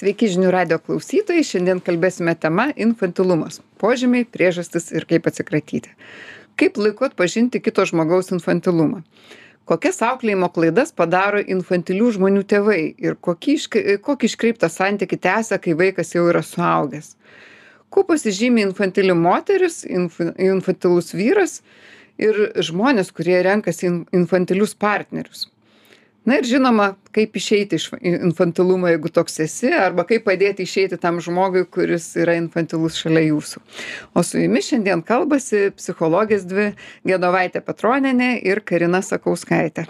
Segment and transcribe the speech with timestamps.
[0.00, 5.90] Sveiki žinių radio klausytojai, šiandien kalbėsime tema infantilumas- požymiai, priežastis ir kaip atsikratyti.
[6.56, 9.02] Kaip laiku atpažinti kito žmogaus infantilumą?
[9.68, 15.76] Kokias auklėjimo klaidas padaro infantilių žmonių tėvai ir kokį, išk kokį iškreiptą santyki tęsia, kai
[15.76, 17.14] vaikas jau yra suaugęs?
[17.90, 21.60] Kuo pasižymi infantili moteris, inf infantilus vyras
[22.16, 25.50] ir žmonės, kurie renkasi infantilius partnerius?
[26.24, 31.20] Na ir žinoma kaip išeiti iš infantilumo jeigu toks esi arba kaip padėti išeiti tam
[31.24, 33.62] žmogui kuris yra infantilus šalia jūsų.
[34.14, 36.70] O su jumis šiandien kalbasi psichologės dvi
[37.08, 39.88] genovaitė petronienė ir karina sakauskaitė.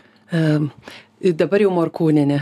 [1.21, 2.41] Dabar jau morkūnienė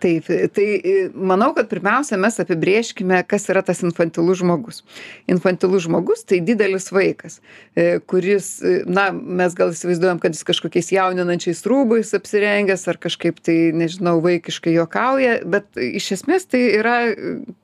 [0.00, 0.66] taip tai
[1.14, 4.82] manau kad pirmiausia mes apibrėžkime kas yra tas infantilus žmogus.
[5.30, 7.40] Infantilus žmogus tai didelis vaikas
[7.74, 13.40] e, kuris e, na mes gal įsivaizduojam kad jis kažkokiais jauninančiais rūbais apsirengęs ar kažkaip
[13.44, 16.96] tai nežinau vaikiškai juokauja bet iš esmės tai yra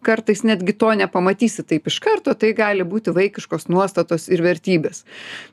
[0.06, 5.04] kartais netgi to nepamatysi taip iš karto tai gali būti vaikiškos nuostatos ir vertybės.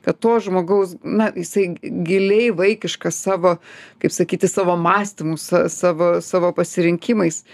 [0.04, 3.56] Kad to žmogaus na jisai giliai vaikiškas savo
[4.02, 7.44] kaip sakyti savo mąstymu sa savo savo pasi pasirinkimais.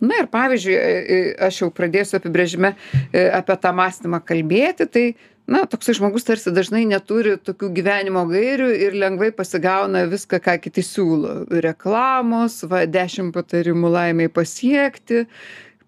[0.00, 2.72] Na ir pavyzdžiui, e, e, aš jau pradėsiu apibrėžime
[3.12, 5.02] e, apie tą mąstymą kalbėti, tai,
[5.44, 10.80] na, toksai žmogus tarsi dažnai neturi tokių gyvenimo gairių ir lengvai pasigauna viską, ką kiti
[10.86, 11.44] siūlo.
[11.52, 15.26] Reklamos, va, dešimt patarimų laimiai pasiekti,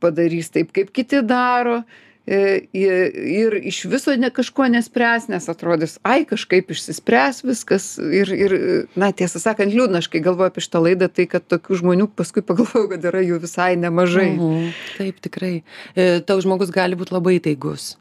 [0.03, 1.81] padarys taip, kaip kiti daro
[2.27, 7.97] ir iš viso ne kažko nespręs, nes atrodys, ai kažkaip išsispręs viskas.
[7.98, 8.55] Ir, ir
[8.95, 12.45] na, tiesą sakant, liūdna, aš kai galvoju apie šitą laidą, tai kad tokių žmonių paskui
[12.47, 14.31] pagalvoju, kad yra jų visai nemažai.
[14.37, 14.70] Mhm,
[15.01, 15.56] taip, tikrai.
[15.97, 17.97] E, tau žmogus gali būti labai taigus.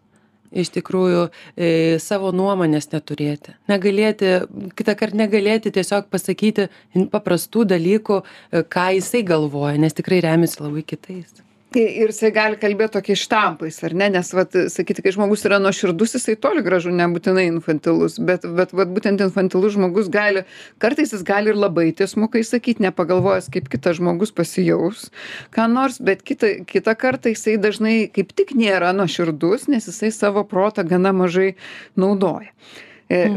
[0.51, 3.55] Iš tikrųjų, e, savo nuomonės neturėti.
[3.71, 4.33] Negalėti,
[4.75, 6.67] kitą kartą negalėti tiesiog pasakyti
[7.13, 8.19] paprastų dalykų,
[8.51, 11.39] e, ką jisai galvoja, nes tikrai remiasi labai kitais
[11.79, 16.17] ir jisai gali kalbėt tokiais štampais ar ne nes vat sakyti kai žmogus yra nuoširdus
[16.17, 20.43] jisai toli gražu nebūtinai infantilus bet bet vat būtent infantilus žmogus gali
[20.83, 25.07] kartais jis gali ir labai tiesmukai sakyt nepagalvojęs kaip kitas žmogus pasijaus
[25.55, 30.43] ką nors bet kitą kitą kartą jisai dažnai kaip tik nėra nuoširdus nes jisai savo
[30.43, 31.53] protą gana mažai
[31.95, 32.51] naudoja.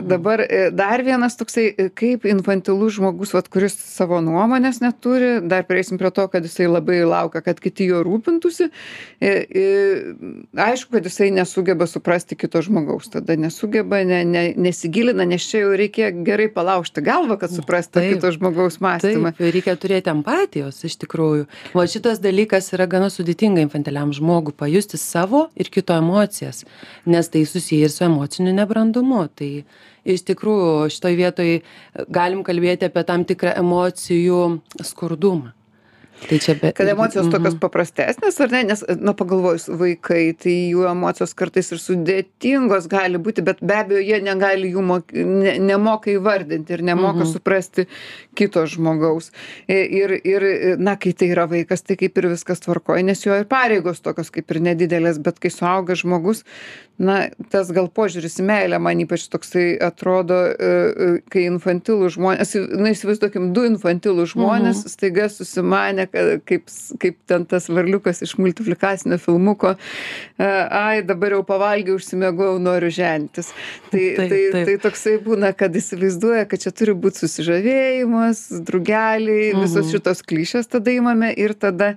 [0.07, 5.65] Dabar e, dar vienas toksai, e, kaip infantilus žmogus, vat, kuris savo nuomonės neturi, dar
[5.67, 8.69] prieisim prie to, kad jisai labai laukia, kad kiti jo rūpintųsi.
[10.67, 15.73] Aišku, kad jisai nesugeba suprasti kito žmogaus, tada nesugeba, ne, ne, nesigilina, nes čia jau
[15.79, 19.35] reikia gerai palaužti galvą, kad suprasti kito žmogaus mąstymą.
[19.35, 21.49] Taip, reikia turėti empatijos iš tikrųjų.
[21.75, 26.63] O šitas dalykas yra gana sudėtinga infantiliam žmogui pajusti savo ir kito emocijas,
[27.11, 29.25] nes tai susiję ir su emociniu nebrandumu.
[29.35, 29.64] Tai
[30.05, 31.51] iš tikrųjų šitoj vietoj
[32.13, 34.41] galim kalbėti apie tam tikrą emocijų
[34.85, 35.55] skurdumą
[36.29, 36.73] Tai čia be...
[36.77, 37.61] Kad emocijos tokios mhm.
[37.63, 38.63] paprastesnės, ar ne?
[38.71, 44.01] Nes, na, pagalvojus, vaikai, tai jų emocijos kartais ir sudėtingos gali būti, bet be abejo,
[44.05, 45.13] jie negali jų mok...
[45.15, 47.33] ne, nemoka įvardinti ir nemoka mhm.
[47.35, 47.87] suprasti
[48.39, 49.31] kito žmogaus.
[49.69, 50.49] Ir, ir,
[50.81, 54.33] na, kai tai yra vaikas, tai kaip ir viskas tvarkoja, nes jo ir pareigos tokios
[54.35, 56.45] kaip ir nedidelės, bet kai suauga žmogus,
[56.99, 62.55] na, tas gal požiūris į meilę man ypač toksai atrodo, e, e, kai infantilų žmonės,
[62.71, 64.93] na, įsivaizduokim, du infantilų žmonės mhm.
[64.93, 66.07] staiga susimanė,
[66.49, 66.69] kaip,
[67.03, 69.75] kaip ten tas varliukas iš multiplikacinio filmuko,
[70.39, 73.51] ai, dabar jau pavalgiau, užsimėgau, noriu žentis.
[73.91, 74.69] Tai, taip, tai, taip.
[74.69, 79.65] tai toksai būna, kad įsivaizduoja, kad čia turi būti susižavėjimas, drugeliai, mhm.
[79.65, 81.95] visos šitos klišės tada įmame ir tada,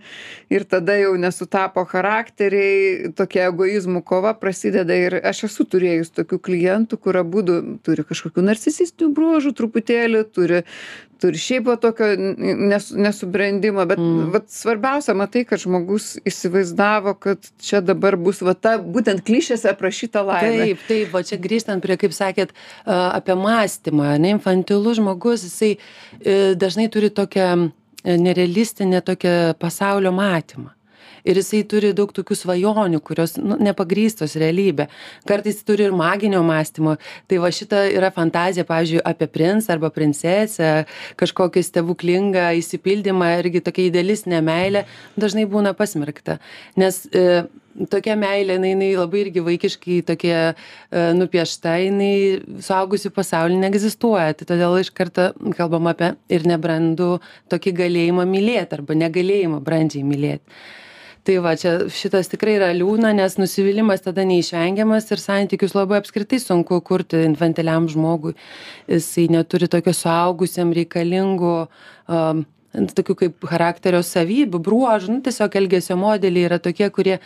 [0.53, 6.99] ir tada jau nesutapo charakteriai, tokia egoizmų kova prasideda ir aš esu turėjus tokių klientų,
[7.01, 10.63] kur abudu turi kažkokių narcisistinių bruožų truputėlį, turi
[11.22, 14.29] turi šiaip va tokio nes nesubrendimo bet mm.
[14.33, 20.23] vat svarbiausia matai kad žmogus įsivaizdavo kad čia dabar bus va ta būtent klišėse aprašyta
[20.28, 22.55] laimė taip taip va čia grįžtant prie kaip sakėt
[22.85, 30.76] apie mąstymą ane infantilus žmogus jisai e, dažnai turi tokią e, nerealistinę tokią pasaulio matymą
[31.27, 34.87] ir jisai turi daug tokių svajonių kurios nu nepagrįstos realybe
[35.28, 36.97] kartais turi ir maginio mąstymo.
[37.28, 40.72] Tai va šita yra fantazija pavyzdžiui apie princą arba princesę
[41.19, 44.85] kažkokį stebuklingą išsipildymą irgi tokia idealistinė meilė
[45.19, 46.37] dažnai būna pasmerkta.
[46.79, 47.46] Nes e,
[47.91, 50.55] tokia meilė jinai jinai labai irgi vaikiškai tokia e,
[51.17, 52.13] nupiešta jinai
[52.66, 54.34] suaugusių pasauly neegzistuoja.
[54.37, 55.29] Tai todėl iš karto
[55.59, 57.17] kalbam apie ir nebrandų
[57.52, 60.43] tokį galėjimą mylėt arba negalėjimą brandžiai mylėt
[61.28, 66.40] tai va čia šitas tikrai yra liūdna nes nusivylimas tada neišvengiamas ir santykius labai apskritai
[66.40, 68.35] sunku kurti infantiliam žmogui.
[68.88, 71.56] Jisai neturi tokio suaugusiam reikalingų
[72.73, 77.17] um, tokių kaip charakterio savybių, bruožų, nu, tiesiog elgesio modeliai yra tokie, kurie,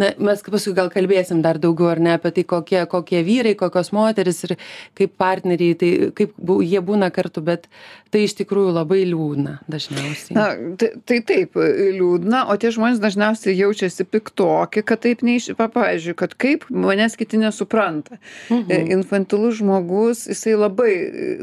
[0.00, 3.92] na, mes paskui gal kalbėsim dar daugiau ar ne apie tai, kokie, kokie vyrai, kokios
[3.96, 4.56] moteris ir
[4.98, 7.68] kaip partneriai, tai kaip bu, jie būna kartu, bet
[8.14, 10.36] tai iš tikrųjų labai liūdna dažniausiai.
[10.36, 10.46] Na,
[10.78, 16.36] tai, tai taip, liūdna, o tie žmonės dažniausiai jaučiasi piktoki, kad taip neiš, pavyzdžiui, kad
[16.38, 18.20] kaip manęs kiti nesupranta.
[18.54, 18.92] Mhm.
[18.94, 20.92] Infantilus žmogus, jisai labai,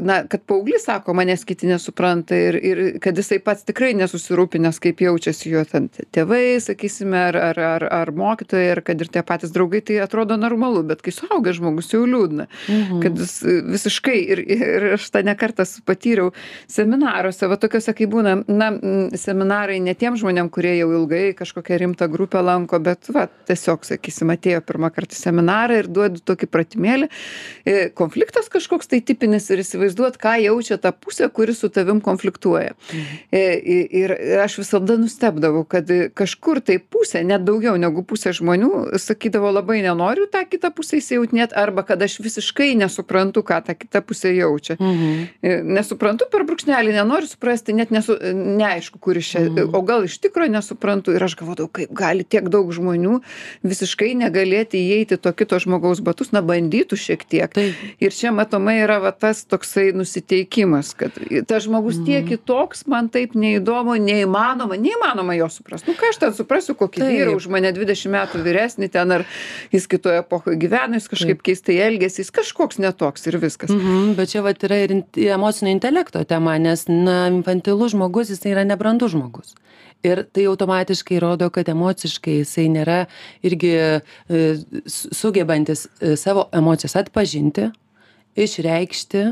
[0.00, 5.02] na, kad paauglys sako, manęs kiti nesupranta ir, ir kad jisai pats tikrai nesusirūpinęs, kaip
[5.04, 9.52] jaučiasi jo ten tėvai, sakysime, ar, ar, ar, ar mokytojai, ar kad ir tie patys
[9.54, 13.02] draugai, tai atrodo normalu, bet kai suaugęs žmogus jau liūdna, mhm.
[13.04, 13.34] kad jis
[13.72, 16.32] visiškai ir, ir aš tą nekartą patyriau
[16.70, 18.70] seminaruose, va tokiuose, kai būna, na,
[19.18, 24.32] seminarai ne tiem žmonėm, kurie jau ilgai kažkokią rimtą grupę lanko, bet, va, tiesiog, sakysim,
[24.34, 27.10] atėjo pirmą kartą seminarą ir duodu tokį pratimėlį,
[27.66, 32.74] e, konfliktas kažkoks tai tipinis ir įsivaizduot, ką jaučia ta pusė, kuri su tavim konfliktuoja.
[33.32, 33.38] Mhm.
[33.38, 34.12] E, ir
[34.44, 40.26] aš visada nustebdavau, kad kažkur tai pusė, net daugiau negu pusė žmonių sakydavo labai nenoriu
[40.28, 44.76] tą kitą pusę įsijautinėti arba kad aš visiškai nesuprantu, ką ta kita pusė jaučia.
[44.76, 45.24] Mhm.
[45.40, 49.72] E, nesuprantu per brūkšnelį, nenoriu suprasti, net nesu, neaišku, kur iš čia, mhm.
[49.72, 53.22] o gal iš tikrųjų nesuprantu ir aš galvodavau, kaip gali tiek daug žmonių
[53.64, 57.56] visiškai negalėti įeiti to kito žmogaus batus, na bandytų šiek tiek.
[58.02, 61.16] Ir čia matomai yra va, tas toksai nusiteikimas, kad
[61.48, 62.06] tas žmogus mhm.
[62.10, 65.90] tiek kitoks, man taip neįdomu, neįmanoma, neįmanoma jo suprasti.
[65.90, 69.26] Nu ką aš ten suprasiu, kokį vyrą už mane 20 metų vyresnį ten, ar
[69.74, 73.72] jis kitoje epochoje gyvena, jis kažkaip keistai elgesi, jis kažkoks netoks ir viskas.
[73.72, 74.96] Mhm, bet čia vat, yra ir
[75.30, 79.54] emocinio intelekto tema, nes na, infantilus žmogus, jis yra nebrandus žmogus.
[80.02, 83.04] Ir tai automatiškai rodo, kad emociškai jisai nėra
[83.46, 83.92] irgi e,
[84.90, 87.68] sugebantis e, savo emocijas atpažinti,
[88.42, 89.22] išreikšti,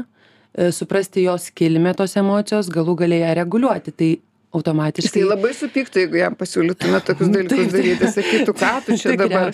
[0.75, 3.93] suprasti jos kilmę tos emocijos, galų galę ją reguliuoti.
[3.93, 4.11] Tai
[4.51, 5.21] automatiškai.
[5.23, 9.53] Jis labai supyktų, jeigu jam pasiūlytume tokius dalykus daryti, sakytų, ką tu čia dabar,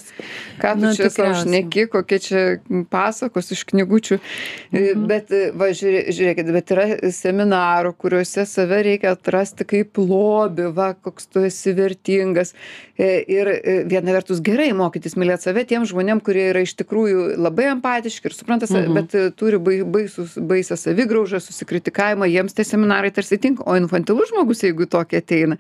[0.63, 2.45] ką tu Na, čia savo šneki, kokie čia
[2.93, 4.17] pasakos iš knygučių.
[4.17, 5.05] E, mhm.
[5.11, 11.29] Bet, e, va, žiūrėkit, bet yra seminarų, kuriuose save reikia atrasti kaip lobį, va, koks
[11.29, 12.55] tu esi vertingas.
[12.97, 13.51] Ir
[13.85, 18.37] viena vertus gerai mokytis mylėti save tiem žmonėm, kurie yra iš tikrųjų labai empatiški ir
[18.37, 18.97] supranta, mhm.
[18.97, 24.86] bet turi baisus, baisę savigraužą, susikritikavimą, jiems tie seminarai tarsi tinka, o infantilus žmogus, jeigu
[24.87, 25.57] jeigu tokie ateina.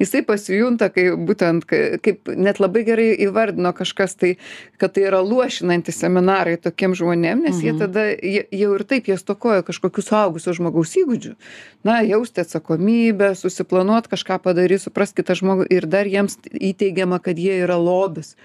[0.00, 1.64] Jisai pasijunta, kai būtent,
[2.02, 4.36] kaip net labai gerai įvardino kažkas tai,
[4.78, 7.64] kad tai yra luošinantys seminarai tokiem žmonėm, nes mhm.
[7.64, 11.34] jie tada jie, jau ir taip jie stokoja kažkokių suaugusio žmogaus įgūdžių.
[11.84, 17.60] Na, jausti atsakomybę, susiplanuoti kažką padaryti, suprasti kitą žmogų ir dar jiems įteigiama, kad jie
[17.64, 18.36] yra lobis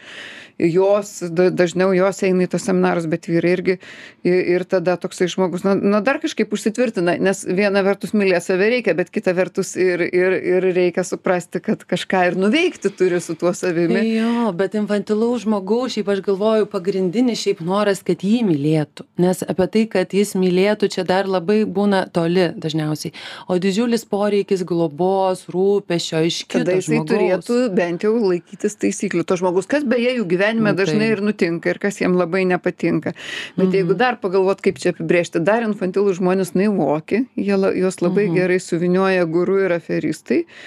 [0.57, 3.75] jos dažniau jos eina į tuos seminarus bet vyrai irgi
[4.23, 8.95] ir tada toksai žmogus na na dar kažkaip užsitvirtina nes viena vertus mylėt save reikia
[8.95, 13.53] bet kita vertus ir ir ir reikia suprasti kad kažką ir nuveikti turi su tuo
[13.53, 19.43] savimi jo bet infantilaus žmogaus šiaip aš galvoju pagrindinis šiaip noras kad jį mylėtų nes
[19.47, 23.13] apie tai kad jis mylėtų čia dar labai būna toli dažniausiai
[23.47, 29.35] o didžiulis poreikis globos rūpesčio iš kito tada jisai turėtų bent jau laikytis taisyklių to
[29.41, 31.11] žmogus kas beje jų gyvenime Nu, dažnai tai.
[31.15, 33.13] ir nutinka ir kas jiem labai nepatinka.
[33.57, 33.97] Bet jeigu Mhm.
[33.97, 38.35] dar pagalvot, kaip čia apibrėžti, dar infantilų žmonės naivoki, jie la- juos labai Mhm.
[38.35, 40.14] gerai suvinioja guru ir aferistai.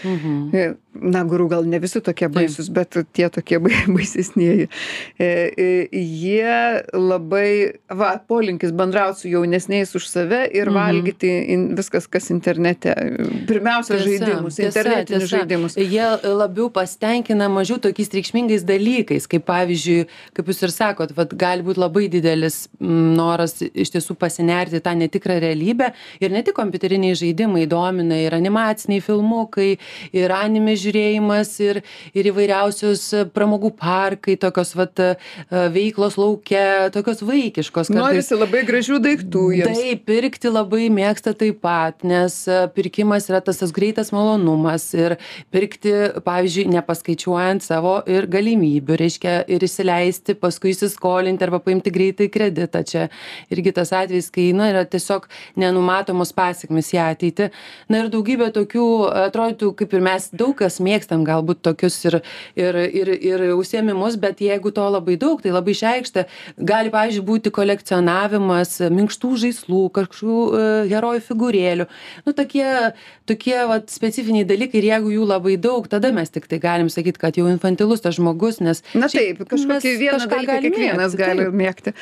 [0.03, 0.51] Mhm.
[1.01, 4.69] Na, guru gal ne visi tokie baisus, bet tie tokie bai- baisesnieji.
[5.19, 10.75] E, e, Jie labai, va, polinkis bendrauti su jaunesniais už save ir Mhm.
[10.75, 12.95] valgyti in, viskas, kas internete.
[13.49, 15.37] Pirmiausia, Tiesa, žaidimus, tiesa, internetinius tiesa.
[15.37, 15.77] žaidimus.
[15.79, 21.63] Jie labiau pasitenkina mažiau tokiais reikšmingais dalykais, kaip pavyzdžiui, kaip jūs ir sakot, vat, gali
[21.63, 27.15] būti labai didelis mm, noras iš tiesų pasinerti tą netikrą realybę ir ne tik kompiuteriniai
[27.19, 29.79] žaidimai domina, ir animaciniai filmukai,
[30.13, 31.83] ir anime žiūrėjimas, ir,
[32.17, 33.05] ir įvairiausios
[33.35, 35.15] pramogų parkai, tokios vat, e,
[35.75, 37.93] veiklos laukia, tokios vaikiškos.
[37.95, 39.79] Norisi labai gražių daiktų jiems.
[39.79, 45.19] Taip, pirkti labai mėgsta taip pat, nes e, pirkimas yra tas, tas greitas malonumas ir
[45.55, 52.85] pirkti, pavyzdžiui, nepaskaičiuojant savo ir galimybių, reiškia ir įsileisti, paskui įsiskolinti arba paimti greitai kreditą.
[52.89, 53.09] Čia
[53.53, 55.29] irgi tas atvejis, kai na, yra tiesiog
[55.61, 57.51] nenumatomos pasiekmes į ateitį.
[57.93, 58.87] Na ir daugybė tokių,
[59.29, 62.21] atrodytų, kaip ir mes daug kas mėgstam galbūt tokius ir,
[62.59, 66.27] ir, ir, ir užsiemimus, bet jeigu to labai daug, tai labai išreikšta.
[66.59, 71.89] Gali, pavyzdžiui, būti kolekcionavimas minkštų žaislų, kažkokių uh, herojų figūrėlių.
[72.27, 72.67] Nu, tokie,
[73.29, 77.21] tokie vat, specifiniai dalykai ir jeigu jų labai daug, tada mes tik tai galim sakyti,
[77.21, 78.85] kad jau infantilus tas žmogus, nes...
[78.99, 81.95] Na taip, kažkokį vieną dalyką kiekvienas gali mėgti.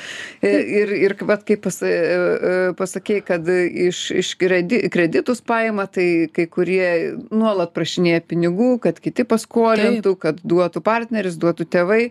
[0.44, 3.48] E, Ir, ir vat, kaip pas, e, e, pasakėjai, kad
[3.86, 6.88] iš, iš kredi, kreditus paima, tai kai kurie
[7.30, 12.02] nuolat prašinėja pinigų kad kiti paskolintų kad duotų partneris duotų tėvai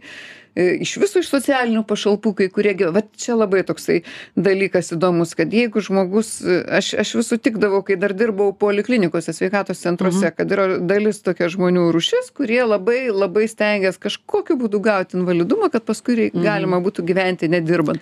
[0.56, 4.02] iš viso iš socialinių pašalpų kai kurie gi vat čia labai toksai
[4.40, 9.82] dalykas įdomus kad jeigu žmogus e, aš aš vis sutikdavau kai dar dirbau poliklinikose sveikatos
[9.84, 10.36] centruose Mhm.
[10.38, 15.84] kad yra dalis tokia žmonių rūšis kurie labai labai stengias kažkokiu būdu gauti invalidumą kad
[15.86, 16.44] paskui rei Mhm.
[16.44, 18.00] galima būtų gyventi nedirbant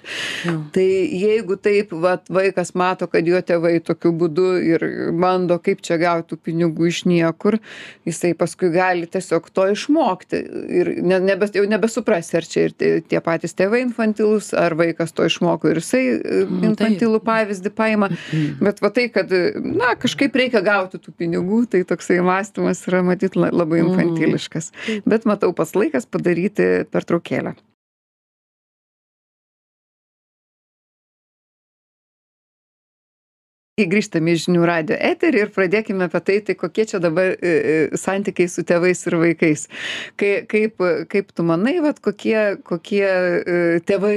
[0.74, 5.98] tai jeigu taip vat vaikas mato kad jo tėvai tokiu būdu ir bando kaip čia
[5.98, 7.58] gaut tų pinigų iš niekur
[8.06, 12.76] jisai paskui gali tiesiog to išmokti ir ne nebe jau nebesuprasi ar čia ir
[13.08, 18.10] tie patys tėvai infantilūs ar vaikas to išmoko ir jisai e, Mm, infantilų pavyzdį paima.
[18.62, 23.02] Bet va tai kad e, na kažkaip reikia gauti tų pinigų tai toksai mąstymas yra
[23.08, 23.94] matyt la labai Mm.
[23.94, 24.72] infantiliškas.
[25.08, 27.56] Bet matau pats laikas padaryti pertraukėlę
[33.74, 37.38] į grįžtame į žinių radijo eterį ir pradėkime apie tai tai kokie čia dabar e,
[37.50, 39.63] e, santykiai su tėvais ir vaikais
[40.22, 43.58] kai kaip kaip tu manai vat kokie kokie e,
[43.89, 44.13] tėvai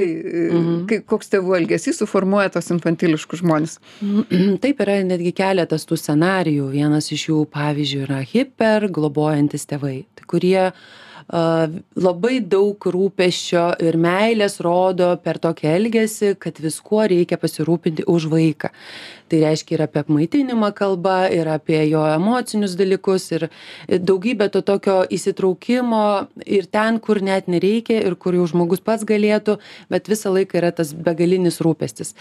[0.47, 0.85] Mhm.
[0.91, 3.79] kai koks tėvų elgesys suformuoja tuos infantiliškus žmones
[4.63, 6.69] Taip yra netgi keletas tų scenarijų.
[6.73, 10.63] Vienas iš jų, pavyzdžiui, yra hiper globojantis tėvai, tai kurie
[11.27, 18.71] labai daug rūpeščio ir meilės rodo per tokį elgesį, kad viskuo reikia pasirūpinti už vaiką.
[19.27, 23.47] Tai reiškia ir apie apmaitinimą kalba, ir apie jo emocinius dalykus, ir
[23.87, 29.57] daugybę to tokio įsitraukimo ir ten, kur net nereikia, ir kur jau žmogus pats galėtų,
[29.91, 32.13] bet visą laiką yra tas begalinis rūpestis.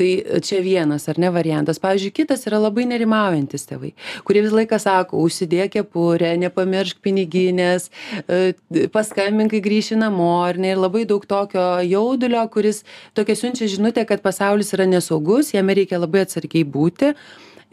[0.00, 0.08] Tai
[0.44, 1.80] čia vienas ar ne variantas.
[1.82, 3.92] Pavyzdžiui, kitas yra labai nerimaujantis tėvai,
[4.24, 7.90] kurie visą laiką sako, užsidėk kepurę, nepamiršk piniginės,
[8.28, 8.54] e,
[8.94, 12.84] paskambink, kai grįši namo, ar ne, ir labai daug tokio jaudulio, kuris
[13.18, 17.10] tokia siunčia žinutę, kad pasaulis yra nesaugus, jame reikia labai atsargiai būti.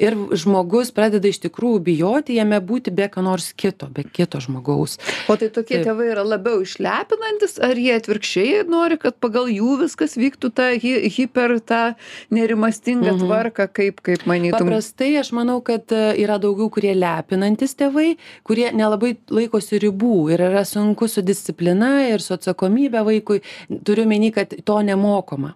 [0.02, 4.98] Ir žmogus pradeda iš tikrųjų bijoti jame būti be ką nors kito, be kito žmogaus.
[5.30, 5.86] o tai tokie Taip.
[5.92, 10.50] tėvai yra labiau išlepinantys ar jie atvirkščiai nori kad pagal jų viskas vyktų
[10.82, 11.96] hi hiper tą
[12.32, 13.22] nerimastingą Mhm.
[13.26, 18.18] tvarką kaip kaip manytum Paprastai aš manau, kad e, yra daugiau, kurie lepinantis tėvai,
[18.48, 23.42] kurie nelabai laikosi ribų ir yra sunku su disciplina ir su atsakomybė vaikui.
[23.84, 25.54] Turiu meni, kad to nemokoma.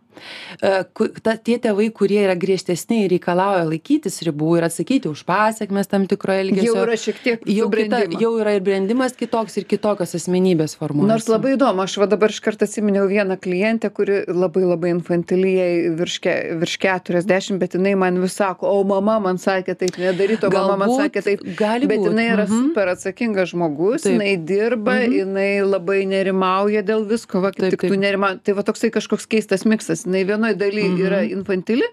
[0.61, 0.83] E,
[1.23, 6.07] Ta, tie tėvai, kurie yra griežtesni ir reikalauja laikytis ribų ir atsakyti už pasiekmes tam
[6.07, 6.73] tikro elgesio.
[6.73, 11.07] jau yra šiek tiek jau, kita, jau yra ir brendimas kitoks ir kitokios asmenybės formuojasi.
[11.07, 16.19] Nors labai įdomu, aš va dabar iškart atsiminiau vieną klientę, kuri labai labai infantiliai virš,
[16.19, 20.49] ke, virš 40, bet jinai man vis sako, o mama man sakė taip nedaryt, o
[20.51, 21.43] mama man sakė taip.
[21.57, 22.69] gali Bet būt, jinai yra mhm.
[22.69, 24.13] super atsakingas žmogus, Taip.
[24.17, 25.13] jinai dirba, Mhm.
[25.19, 27.99] jinai labai nerimauja dėl visko, va, kaip Taip, tik tu taip.
[27.99, 28.39] nerimauji.
[28.43, 30.05] Tai va toksai kažkoks keistas miksas.
[30.05, 31.01] Jinai vienoje dalyje Mhm.
[31.05, 31.83] yra infantili,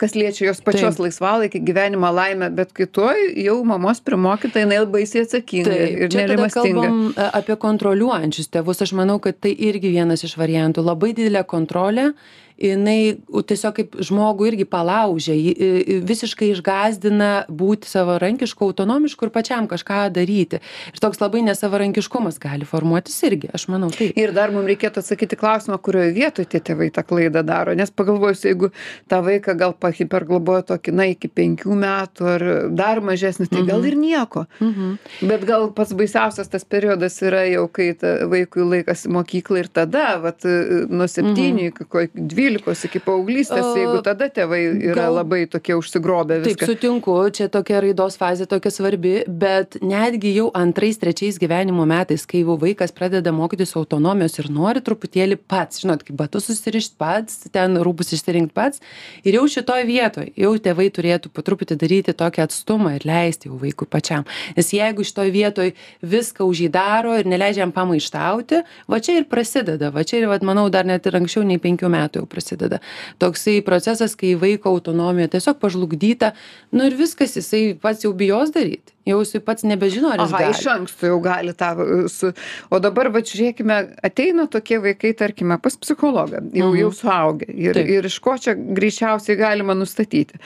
[0.00, 5.76] kas liečia jos pačios laisvalaikį, gyvenimą, laimę, bet kitoj jau mamos primokyta, jinai baisiai atsakinga
[6.06, 6.88] ir nerimastinga.
[7.14, 8.82] e, apie kontroliuojančius tėvus.
[8.84, 10.84] Aš manau, kad tai irgi vienas iš variantų.
[10.86, 12.10] Labai didelė kontrolė,
[12.58, 20.06] jinai tiesiog kaip žmogų irgi palaužia, jį visiškai išgazdina būti savarankišku, autonomišku ir pačiam kažką
[20.14, 20.60] daryti.
[20.92, 24.16] Ir toks labai nesavarankiškumas gali formuotis irgi, aš manau, taip.
[24.16, 27.74] Ir dar mums reikėtų atsakyti klausimą, kurioje vietoje tie tėvai tą klaidą daro.
[27.76, 28.70] Nes pagalvojus, jeigu
[29.10, 32.46] tą vaiką gal pahipergloboja tokį, na, iki penkių metų ar
[32.76, 33.86] dar mažesnį, tai gal Mhm.
[33.90, 34.46] ir nieko.
[34.60, 34.98] Mhm.
[35.28, 37.92] Bet gal pats baisiausias tas periodas yra jau, kai
[38.26, 40.42] vaikui laikas į mokyklą ir tada, vat,
[40.88, 42.06] nuo septynių iki ko-
[42.46, 44.60] dvylikos iki paauglystės, jeigu tada tėvai
[44.90, 46.68] yra gal- labai tokie užsigrobę Taip, viską.
[46.70, 52.42] sutinku, čia tokia raidos fazė tokia svarbi, bet netgi jau antrais, trečiais gyvenimo metais, kai
[52.44, 57.76] jau vaikas pradeda mokytis autonomijos ir nori truputėlį pats, žinot, kaip batus susirišti pats, ten
[57.82, 58.80] rūbus išsirinkti pats,
[59.24, 63.58] ir jau šitoj vietoj, jau tėvai turėtų po truputį daryti tokį atstumą ir leisti jau
[63.60, 64.24] vaikui pačiam.
[64.56, 65.72] Nes jeigu šitoj vietoj
[66.02, 70.28] viską už jį daro ir neleidžia jam pamaištauti, va čia ir prasideda, va čia ir,
[70.30, 72.82] va, manau, dar net ir anksčiau nei penkių metų jau prasideda.
[73.22, 76.34] Toksai procesas, kai vaiko autonomija tiesiog pažlugdyta,
[76.76, 78.95] nu ir viskas, jisai pats jau bijos daryti.
[79.06, 80.54] Jau jisai pats nebežino, ar jis Aha, gali.
[80.58, 82.32] iš anksto jau gali tą uh, su.
[82.74, 86.78] O dabar, va, žiūrėkime, ateina tokie vaikai, tarkime, pas psichologą, jau, Mhm.
[86.80, 87.46] jau suaugę.
[87.54, 87.86] Ir, Taip.
[87.88, 90.40] ir iš ko čia greičiausiai galima nustatyti.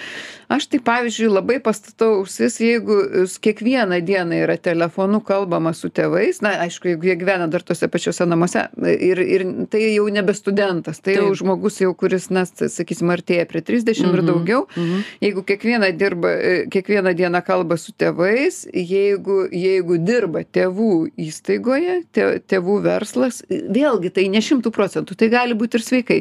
[0.50, 6.42] Aš tai, pavyzdžiui, labai pastatau ausis, jeigu s- kiekvieną dieną yra telefonu kalbama su tėvais,
[6.42, 11.00] na, aišku, jeigu jie gyvena dar tose pačiuose namuose, ir, ir tai jau nebe studentas,
[11.00, 11.38] tai jau Taip.
[11.40, 15.04] žmogus jau, kuris, na, sakysim, artėja prie 30 ir Mhm, daugiau, mhm.
[15.22, 21.94] jeigu kiekvieną dirba, e, kiekvieną dieną kalba su tėvais, atvejais jeigu jeigu dirba tėvų įstaigoje
[22.14, 26.18] tė tėvų verslas vėlgi tai ne šimtu procentų tai gali būt ir sveikai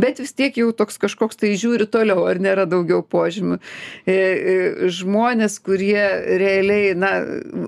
[0.00, 3.58] bet vis tiek jau toks kažkoks tai žiūri toliau ar nėra daugiau požymių
[4.06, 6.02] e, e, žmonės kurie
[6.40, 7.12] realiai na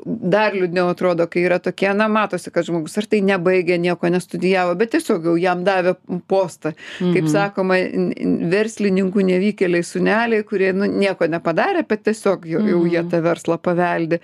[0.07, 4.75] dar liūdniau atrodo kai yra tokie na matosi kad žmogus ar tai nebaigė nieko nestudijavo
[4.81, 5.97] bet tiesiog jau jam davė
[6.31, 7.29] postą kaip Mhm.
[7.33, 13.01] sakoma n- n- verslininkų nevykėliai sūneliai kurie nu nieko nepadarė bet tiesiog jau jau jie
[13.03, 13.11] Mhm.
[13.13, 13.59] tą verslą
[14.01, 14.21] paveldi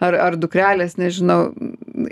[0.00, 1.52] ar ar dukrelės nežinau.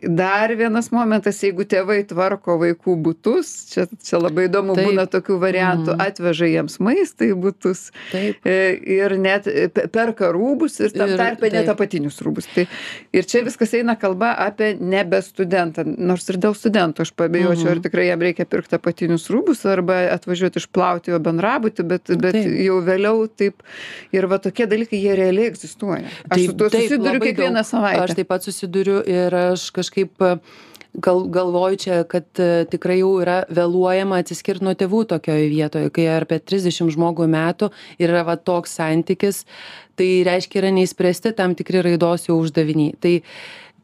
[0.02, 5.94] Dar vienas momentas jeigu tėvai tvarko vaikų butus čia čia labai įdomu būna tokių variantų
[5.96, 6.00] Mhm.
[6.06, 8.36] atveža jiems maistą į butus Taip.
[8.44, 9.44] E, ir net
[9.74, 12.46] pe- perka rūbus ir tam tarpe net apatinius rūbus.
[12.54, 12.66] Tai
[13.12, 17.76] ir čia viskas eina kalba apie nebe studentą nors ir dėl studentų aš paabejočiau ar
[17.76, 17.82] Mhm.
[17.82, 23.28] tikrai jam reikia pirkt apatinius rūbus arba atvažiuot išplauti jo bendrabutį bet bet jau vėliau
[23.36, 23.62] taip
[24.12, 26.04] ir va tokie dalykai jie realiai egzistuoja.
[26.30, 30.32] Aš su tuo taip, susiduriu kiekvieną savaitę Aš taip pat susiduriu ir aš kažkaip e,
[30.94, 36.08] gal, galvoju čia, kad e, tikrai jau yra vėluojama atsiskirti nuo tėvų tokioje vietoje, kai
[36.08, 37.70] yra apie 30 žmogų metų
[38.02, 39.44] yra va toks santykis,
[39.96, 42.96] tai reiškia yra neįspręsti tam tikri raidos jau uždaviniai.
[43.00, 43.14] Tai,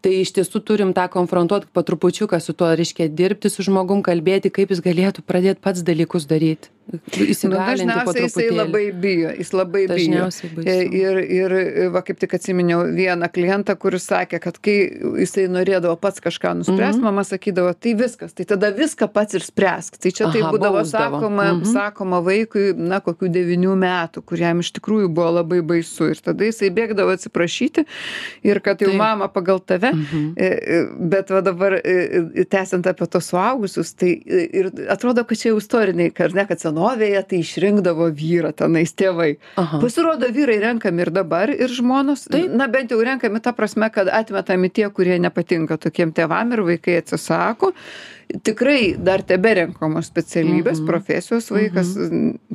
[0.02, 4.52] tai iš tiesų turim tą konfrontuoti po trupučiuką su tuo, reiškia dirbti su žmogum, kalbėti,
[4.54, 6.72] kaip jis galėtų pradėti pats dalykus daryti.
[6.92, 10.26] Nu, Įsigalinti po dažniausiai jisai labai bijo, jis labai bijo.
[10.66, 11.52] E, Ir, ir
[11.94, 14.74] va kaip tik atsiminiau vieną klientą, kuris sakė, kad kai
[15.22, 17.04] jisai norėdavo pats kažką nuspręsti, Mhm.
[17.06, 19.96] mama sakydavo, tai viskas, tai tada viską pats ir spręsk.
[20.02, 21.20] Tai čia tai Aha, būdavo bausdavo.
[21.20, 21.72] sakoma, Mhm.
[21.72, 26.10] sakoma vaikui, na, kokių devinių metų, kuriam iš tikrųjų buvo labai baisu.
[26.10, 27.86] Ir tada jisai bėgdavo atsiprašyti
[28.42, 28.98] ir kad jau Taip.
[28.98, 29.92] mama pagal tave.
[30.36, 31.78] E, e, Bet va dabar,
[32.50, 37.22] tęsiant apie tos suaugusius, tai ir atrodo, kad čia jau istoriniai, kad ne, kad senovėje
[37.28, 39.36] tai išrinkdavo vyrą tenais tėvai.
[39.56, 39.80] Aha.
[39.82, 42.28] Pasirodo, vyrai renkami ir dabar, ir žmonos.
[42.30, 42.52] Taip.
[42.52, 46.98] Na, bent jau renkami ta prasme, kad atmetami tie, kurie nepatinka tokiem tėvam ir vaikai
[47.02, 47.72] atsisako.
[48.42, 50.86] Tikrai dar tebe renkamos specialybės, Mhm.
[50.86, 51.88] profesijos vaikas.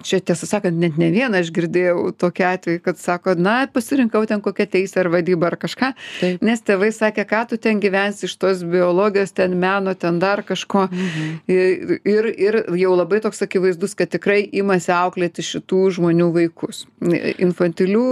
[0.01, 4.41] Čia tiesą sakant, net ne vieną aš girdėjau tokį atvejį, kad sako, na, pasirinkau ten
[4.41, 5.93] kokią teisę ar vadybą ar kažką.
[6.41, 10.89] Nes tėvai sakė, ką tu ten gyvensi iš tos biologijos, ten meno, ten dar kažko.
[10.89, 11.39] Mhm.
[11.47, 16.85] Ir, ir, ir jau labai toks akivaizdus, kad tikrai imasi auklėti šitų žmonių vaikus.
[17.37, 18.05] Infantilių,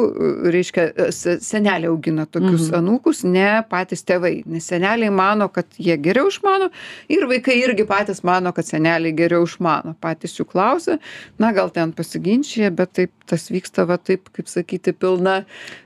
[0.54, 2.78] reiškia, se- seneliai augina tokius Mhm.
[2.82, 4.46] anūkus, ne patys tėvai.
[4.46, 6.70] Nes seneliai mano, kad jie geriau išmano
[7.10, 9.96] ir vaikai irgi patys mano, kad seneliai geriau išmano.
[10.04, 11.00] Patys jų klausia,
[11.42, 15.42] na gal ten pasiginčia, bet taip tas vyksta, va taip, kaip sakyti, pilna,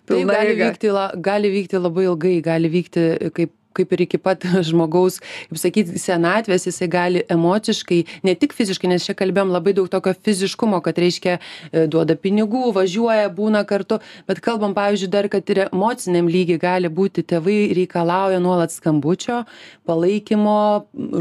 [0.09, 0.91] pilna gali vykti,
[1.29, 6.67] gali vykti labai ilgai, gali vykti kaip kaip ir iki pat žmogaus, kaip sakyti, senatvės,
[6.69, 11.37] jisai gali emociškai, ne tik fiziškai, nes čia kalbėjom labai daug tokio fiziškumo, kad reiškia
[11.39, 16.91] e, duoda pinigų, važiuoja, būna kartu, bet kalbam, pavyzdžiui, dar, kad ir emociniam lygiai gali
[16.91, 19.43] būti, tėvai reikalauja nuolat skambučio,
[19.89, 20.57] palaikymo,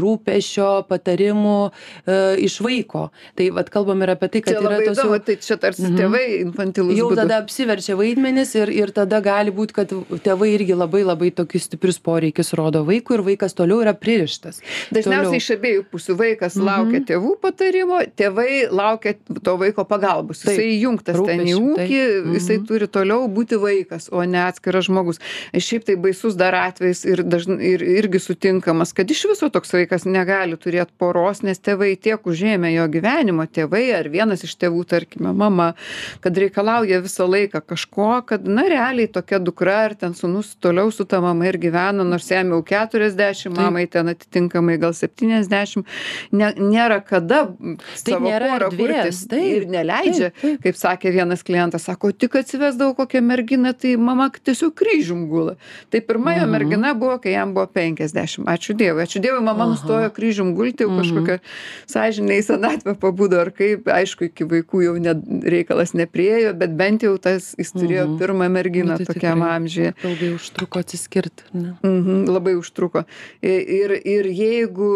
[0.03, 3.07] rūpešio, patarimų e, iš vaiko.
[3.37, 5.97] Tai vad kalbam ir apie tai, kad Čia yra tos jau tai čia tarsi Mhm.
[5.99, 6.97] tėvai infantilus.
[6.97, 7.19] jau būdu.
[7.23, 9.89] tada apsiverčia vaidmenis ir, ir tada gali būti, kad
[10.25, 14.61] tėvai irgi labai labai tokius stiprius poreikius rodo vaikui ir vaikas toliau yra pririštas.
[14.93, 16.65] Dažniausiai iš abiejų pusių vaikas Mhm.
[16.65, 20.43] laukia tėvų patarimo, tėvai laukia to vaiko pagalbos.
[20.43, 20.57] Taip.
[20.57, 22.33] Jisai įjungtas ten į ūkį, taip.
[22.35, 22.67] jisai Mhm.
[22.67, 25.19] turi toliau būti vaikas, o ne atskiras žmogus.
[25.53, 30.05] Šiaip tai baisus dar atvejs ir, dažn, ir irgi sutinkamas, kad iš viso toks vaikas
[30.05, 35.33] negali turėti poros, nes tėvai tiek užėmė jo gyvenimo, tėvai ar vienas iš tėvų, tarkime,
[35.35, 35.73] mama,
[36.21, 41.05] kad reikalauja visą laiką kažko, kad, na, realiai tokia dukra ar ten sunus toliau su
[41.05, 45.83] ta mama ir gyvena, nors jau 40, mamai ten atitinkamai gal 70,
[46.31, 50.61] ne, nėra kada Tai savo nėra porą erdvės, kurti taip, ir neleidžia, taip, taip.
[50.63, 55.55] kaip sakė vienas klientas, sako, tik atsivesdavo kokią merginą, tai mama tiesiog kryžium gula.
[55.89, 56.51] Tai pirma jo Mhm.
[56.51, 58.45] mergina buvo, kai jam buvo 50.
[58.45, 59.03] Ačiū Dievui.
[59.03, 59.71] Ačiū Dievui, mama Aha.
[59.73, 60.99] nustojo kryžium gulti, jau Mhm.
[61.01, 61.39] kažkokią
[61.87, 65.13] sąžinę į senatvę pabūdo ar kaip, aišku, iki vaikų jau ne,
[65.49, 68.17] reikalas nepriejo, bet bent jau tas jis turėjo Mhm.
[68.19, 69.93] pirmą merginą Nu, tai tokiam amžiuje.
[70.03, 71.43] Ilgai užtruko atsiskirti.
[71.53, 71.75] Ne?
[71.83, 73.05] Mhm, labai užtruko.
[73.45, 74.89] Ir, ir jeigu,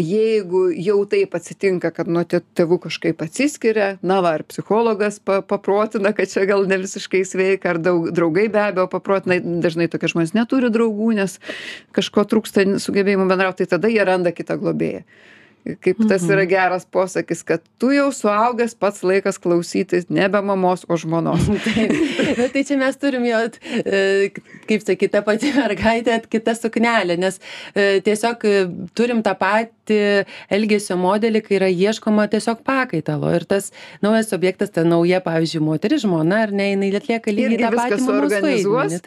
[0.00, 5.40] jeigu jau taip atsitinka, kad nuo tė- tėvų kažkaip atsiskiria, na va, ar psichologas pa,
[5.42, 10.10] paprotina, kad čia gal ne visiškai sveika, ar daug, draugai be abejo paprotina, dažnai tokie
[10.10, 11.38] žmonės neturi draugų, nes
[11.94, 15.04] kažko trūksta sugebėjimų bendrauti, tai tada jie randa kitą globėją.
[15.64, 20.98] Kaip tas yra geras posakis, kad tu jau suaugęs pats laikas klausytis nebe mamos, o
[21.00, 21.46] žmonos.
[21.64, 23.40] tai, tai čia mes turim jo,
[23.80, 24.28] e,
[24.68, 27.40] kaip sakyti, ta pati mergaitė, kita suknelė, nes
[27.72, 28.54] e, tiesiog e,
[28.96, 30.00] turim tą patį
[30.52, 33.32] elgesio modelį, kai yra ieškoma tiesiog pakaitalo.
[33.36, 33.70] Ir tas
[34.04, 38.02] naujas objektas, ta nauja, pavyzdžiui, moteris, žmona, ar ne, jinai atlieka lygiai tą patį.
[38.04, 39.00] Suorganizuos,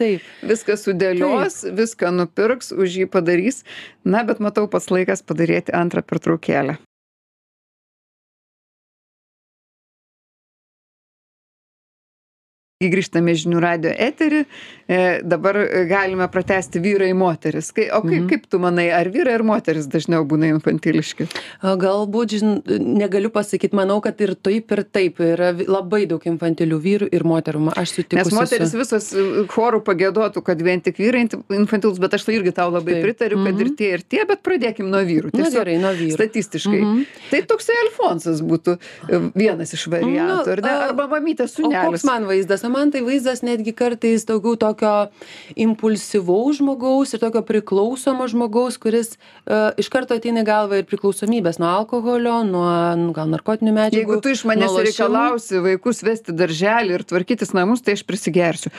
[0.48, 1.78] viską sudėlios, taip.
[1.78, 3.62] viską nupirks, už jį padarys.
[4.08, 6.47] Na, bet matau, pats laikas padaryti antrą pertraukėlę.
[6.48, 6.87] liikkeellä.
[12.88, 14.44] Grįžtame į žinių radijo eterį
[14.86, 15.56] e, dabar
[15.90, 18.28] galime pratęsti vyrai moteris kai o kaip Mhm.
[18.30, 21.26] kaip tu manai ar vyrai ar moterys dažniau būna infantiliški
[21.62, 27.08] Galbūt, žin, negaliu pasakyti, manau, kad ir taip, ir taip yra labai daug infantilių vyrų
[27.12, 27.72] ir moterų.
[27.74, 28.22] Aš sutinku.
[28.22, 32.54] nes moteris visos e, chorų pagėduotų kad vien tik vyrai infantilūs bet aš tai irgi
[32.54, 33.02] tau labai Taip.
[33.08, 33.74] pritariu kad ir Mhm.
[33.76, 36.14] tie ir tie bet pradėkim nuo vyrų Na tiesiog gerai, nuo vyrų.
[36.14, 37.04] statistiškai Mhm.
[37.32, 38.78] tai toksai alfonsas būtų
[39.10, 42.62] e, vienas iš variantų Nu, ar ne arba mamytė O koks sūnelis man vaizdas?
[42.68, 45.08] O man tai vaizdas netgi kartais daugiau tokio
[45.56, 51.56] impulsyvaus žmogaus ir tokio priklausomo žmogaus, kuris uh, iš karto ateina į galvą ir priklausomybės
[51.62, 52.68] nuo alkoholio, nuo
[53.00, 54.02] nu, gal narkotinių medžiagų.
[54.04, 58.74] Jeigu tu iš manęs reikalausi vaikus vesti darželį ir tvarkytis namus, tai aš prisigersiu.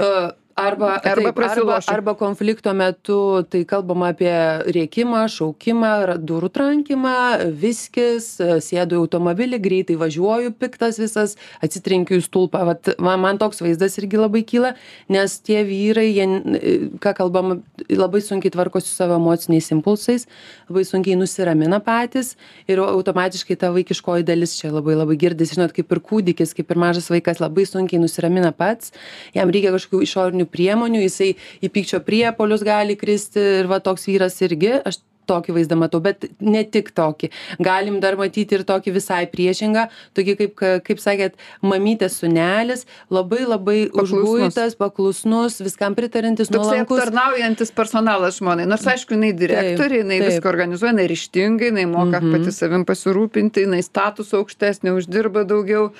[0.00, 1.92] Uh, Arba, Arba prasilošiu.
[1.92, 4.32] arba konflikto metu tai kalbama apie
[4.72, 5.90] rėkimą, šaukimą,
[6.24, 7.12] durų trankimą,
[7.60, 12.62] viskis, e, sėdu į automobilį, greitai važiuoju, piktas visas, atsitrenkiu į stulpą.
[12.70, 14.70] Vat, man, man toks vaizdas irgi labai kyla,
[15.12, 16.72] nes tie vyrai, jie, e,
[17.04, 17.58] ką kalbam,
[17.92, 20.24] labai sunkiai tvarkosi su savo emociniais impulsais,
[20.70, 22.32] labai sunkiai nusiramina patys
[22.64, 26.80] ir automatiškai ta vaikiškoji dalis čia labai labai girdisi, žinot, kaip ir kūdikis, kaip ir
[26.80, 28.96] mažas vaikas labai sunkiai nusiramina pats,
[29.36, 31.32] jam reikia kažkokių išorinių priemonių, jisai
[31.64, 36.26] į pykčio priepolius gali kristi ir va toks vyras irgi, aš tokį vaizdą matau, bet
[36.40, 37.30] ne tik tokį.
[37.60, 43.42] Galim dar matyti ir tokį visai priešingą, tokį kaip, ka- kaip sakėt, mamytės sunelis, labai
[43.46, 47.00] labai užguitas, paklusnus, viskam pritarintis, Toksai nuolankus.
[47.02, 48.66] aptarnaujantis personalas žmonai.
[48.66, 52.32] Nors, aišku, jinai direktorė, jinai viską organizuoja, jinai ryštingai, jinai moka Mhm.
[52.32, 55.92] pati savim pasirūpinti, jinai status aukštesnė, uždirba daugiau.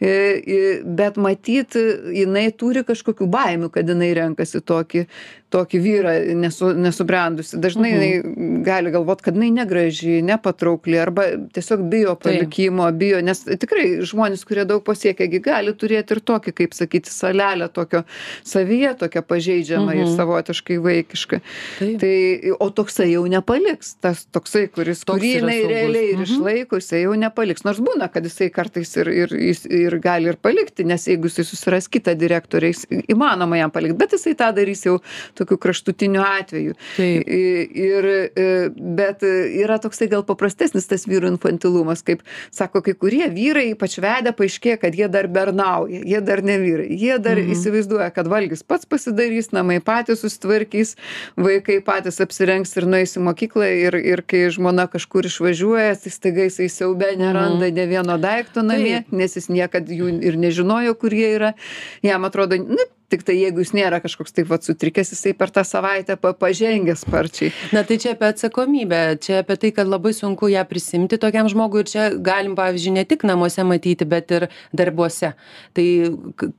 [0.00, 1.74] E, e, Bet matyt,
[2.14, 5.06] jinai turi kažkokių baimių, kad jinai renkasi tokį,
[5.50, 7.56] tokį vyrą nesu, nesubrendusi.
[7.56, 8.02] Dažnai Mhm.
[8.02, 14.44] jinai gali galvoti, kad jinai negraži, nepatraukli arba tiesiog bijo palikimo, bijo, nes tikrai žmonės,
[14.44, 18.04] kurie daug pasiekia, gali turėti ir tokį, kaip sakyti, salelę tokio
[18.44, 20.16] savyje, tokią pažeidžiamą ir Mhm.
[20.16, 21.40] savotiškai vaikišką.
[21.98, 26.24] Tai, o toksai jau nepaliks, tas toksai, kuris, kurį jinai realiai ir Mhm.
[26.28, 27.64] išlaiko, jisai jau nepaliks.
[27.64, 31.44] Nors būna, kad jisai kartais ir, ir, jis- ir gali ir palikti, nes jeigu jisai
[31.44, 35.00] susiras kitą direktorę, jis- įmanoma jam palikti, bet jisai tą darys jau
[35.38, 36.74] tokiu kraštutiniu atveju.
[36.96, 37.28] Taip.
[37.28, 38.04] I- Ir,
[38.36, 42.22] e, bet yra toksai gal paprastesnis tas vyrų infantilumas, kaip
[42.54, 46.88] sako kai kurie vyrai, ypač vedę, paaiškėja, kad jie dar bernauja, jie dar ne vyrai,
[46.90, 47.52] jie dar Mhm.
[47.54, 50.96] įsivaizduoja, kad valgys pats pasidarys, namai patys susitvarkys,
[51.36, 56.42] vaikai patys apsirengs ir nueis į mokyklą ir, ir kai žmona kažkur išvažiuoja, tai staiga
[56.48, 61.34] jisai siaube neranda ne vieno daikto namie, nes jis niekad jų ir nežinojo, kur jie
[61.38, 61.52] yra.
[62.02, 62.76] Jam atrodo, nu,
[63.08, 66.92] tik tai jeigu jis nėra kažkoks taip vat sutrikęs, jisai per tą savaitę pa, pažengė
[66.98, 67.52] sparčiai.
[67.72, 71.84] Na tai čia apie atsakomybę, čia apie tai, kad labai sunku ją prisimti tokiam žmogui
[71.84, 75.32] ir čia galim, pavyzdžiui, ne tik namuose matyti, bet ir darbuose.
[75.76, 75.86] Tai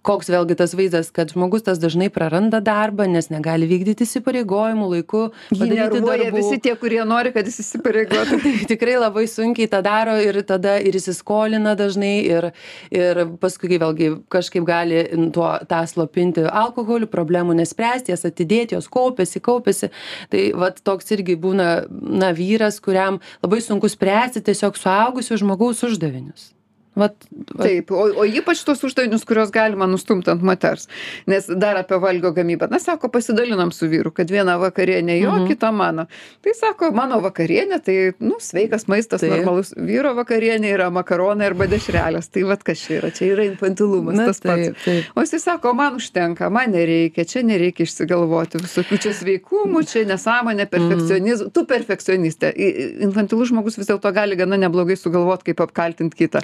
[0.06, 5.24] koks vėlgi tas vaizdas, kad žmogus tas dažnai praranda darbą, nes negali vykdyti įsipareigojimų laiku,
[5.54, 8.42] Jį nervuoja visi tie, kurie nori, kad jis įsipareigotų.
[8.46, 12.50] Tai tikrai labai sunkiai tą daro ir tada ir įsiskolina dažnai ir,
[12.94, 19.41] ir paskui vėlgi kažkaip gali tuo tą slopinti alkoholiu, problemų nespręsti, jas atidėti, jos kaupiasi,
[19.43, 19.91] kaupiasi.
[20.32, 26.52] Tai vat toks irgi būna na, vyras, kuriam labai sunku spręsti tiesiog suaugusio žmogaus uždavinius.
[27.00, 27.16] Vat,
[27.56, 30.88] vat, Taip, o, o ypač tos uždavinius, kuriuos galima nustumti ant moters.
[31.30, 32.68] Nes dar apie valgio gamybą.
[32.72, 35.42] Na, sako, pasidalinam su vyru, kad viena vakarienė jo, Mhm.
[35.44, 35.48] mhm.
[35.54, 36.06] kita mano.
[36.44, 39.74] Tai sako, mano vakarienė, tai, nu, sveikas maistas, normalus.
[39.78, 42.30] Vyro vakarienė yra makaronai arba dešrelės.
[42.34, 44.88] Tai vad kas čia yra, čia yra infantilumas tas pats.
[45.16, 50.68] O jis sako, man užtenka, man nereikia, čia nereikia išsigalvoti visokių čia sveikumų, čia nesąmonė,
[50.70, 51.48] perfekcionizmas.
[51.48, 51.54] Mm.
[51.56, 52.54] Tu perfekcionistė.
[53.08, 56.44] Infantilus žmogus vis dėlto gali gana neblogai sugalvoti, kaip apkaltinti kitą.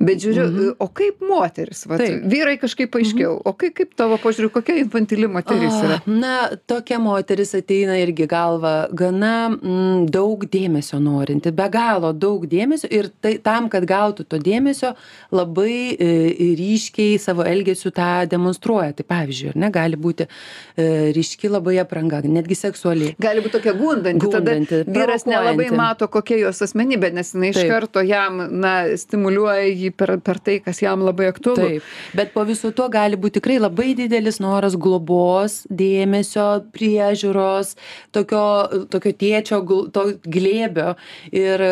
[0.00, 0.70] Bet žiūriu mhm.
[0.82, 5.78] o kaip moteris vat vyrai kažkaip aiškiau o kai kaip tavo požiūriu kokia infantili moteris
[5.84, 6.00] yra?
[6.06, 6.34] Na
[6.70, 13.10] tokia moteris ateina irgi galva gana mm, daug dėmesio norinti be galo daug dėmesio ir
[13.22, 14.94] tai tam kad gautų to dėmesio
[15.34, 16.10] labai e,
[16.58, 18.94] ryškiai savo elgesiu tą demonstruoja.
[18.94, 23.14] Tai pavyzdžiui ar ne gali būti e, ryški labai apranga netgi seksuali.
[23.22, 28.02] Gali būt tokia gundanti tada vyras nelabai mato kokia jos asmenybė nes jinai iš karto
[28.04, 31.78] jam na stimuliuoja jį per per tai kas jam labai aktualu.
[31.78, 37.74] Taip bet po viso to gali būt tikrai labai didelis noras globos dėmesio priežiūros
[38.14, 38.44] tokio
[38.92, 39.60] tokio tėčio
[39.94, 40.94] to glėbio.
[41.34, 41.64] Ir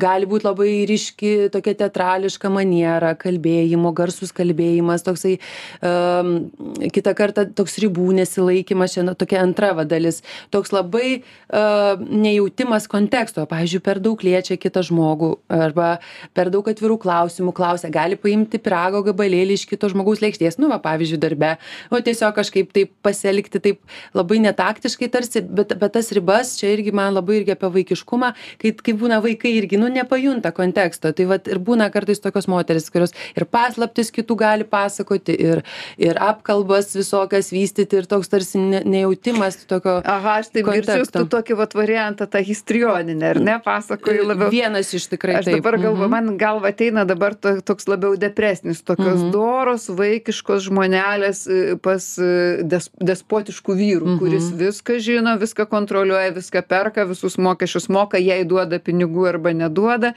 [0.00, 5.36] gali būt labai ryški tokia teatrališka maniera kalbėjimo garsus kalbėjimas toksai
[5.84, 6.50] um,
[6.92, 10.22] kitą kartą toks ribų nesilaikymas čia na tokia antra va dalis.
[10.54, 13.46] Toks labai uh, nejautimas konteksto.
[13.50, 15.96] Pavyzdžiui per daug liečia kitą žmogų arba
[16.36, 17.19] per daug atvirų klausimų
[17.54, 21.56] klausia gali paimti pyrago gabalėlį iš kito žmogaus lėkštės nu va pavyzdžiui darbe.
[21.90, 23.80] O tiesiog kažkaip taip pasielgti taip
[24.14, 28.72] labai netaktiškai tarsi bet bet tas ribas čia irgi man labai irgi apie vaikiškumą kai
[28.72, 31.12] kai būna vaikai irgi nu nepajunta konteksto.
[31.12, 35.64] Tai vat ir būna kartais tokios moterys kurios ir paslaptis kitų gali pasakoti ir
[35.98, 41.24] ir apkalbas visokias vystyti ir toks tarsi ne nejautimas tokio aha aš taip girdžiu tu
[41.34, 44.50] tokį vat variantą tą histrioninę ar ne pasakoji labiau.
[44.52, 46.14] Vienas iš tikrai aš dabar galvoju mhm.
[46.16, 49.30] man galva ateina dabar to toks labiau depresnis tokios Mhm.
[49.34, 54.18] doros vaikiškos žmonelės e, pas e, des despotiškų vyrų Mhm.
[54.22, 60.14] kuris viską žino viską kontroliuoja viską perka visus mokesčius moka jai duoda pinigų arba neduoda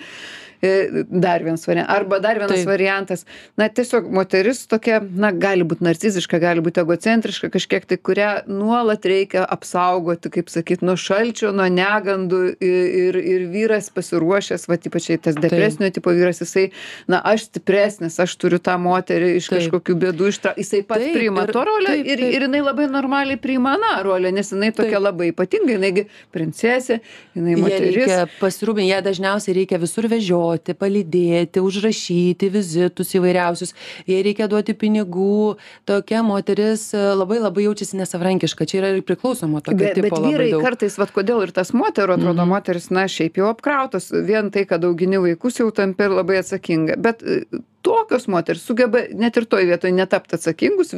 [1.10, 3.26] dar vienas variantas arba dar vienas variantas.
[3.58, 9.06] Na tiesiog moteris tokia na gali būt narciziška gali būt egocentriška kažkiek tai kurią nuolat
[9.06, 15.18] reikia apsaugoti kaip sakyt nuo šalčio nuo negandų ir ir vyras pasiruošęs vat ypač jei
[15.22, 16.70] tas depresinio tipo vyras jisai
[17.12, 21.54] na aš stipresnis aš turiu tą moterį iš kažkokių bėdų ištra jisai pats priima ir-
[21.56, 25.76] to rolę ir ir jinai labai normaliai priima aną rolę nes jinai tokia labai ypatinga
[25.78, 27.00] jinai gi princesė
[27.36, 27.96] jinai moteris.
[27.96, 33.74] reikia pasirūpint ją dažniausiai reikia visur vežioti palydėti užrašyti vizitus įvairiausius.
[34.08, 35.58] Jai reikia duoti pinigų.
[35.86, 40.52] Tokia moteris e, labai labai jaučiasi nesavarankiška čia yra ir priklauso nuo tokio tipo labai
[40.52, 40.62] daug.
[40.64, 42.50] kartais, vat kodėl ir tas moterų, atrodo, Mhm.
[42.50, 46.98] moteris, na, šiaip jau apkrautos, vien tai, kad augini vaikus jau tampi labai atsakinga.
[46.98, 47.44] Bet e,
[47.84, 50.94] tokios moteris sugeba net ir toj vietoj netapti atsakingus,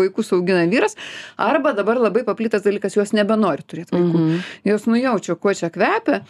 [0.00, 0.96] vaikus augina vyras,
[1.36, 4.20] arba dabar labai paplitas dalykas, jos nebenori turėti vaikų.
[4.24, 4.40] Mhm.
[4.70, 6.22] Jos nujaučia, kuo čia kvepia,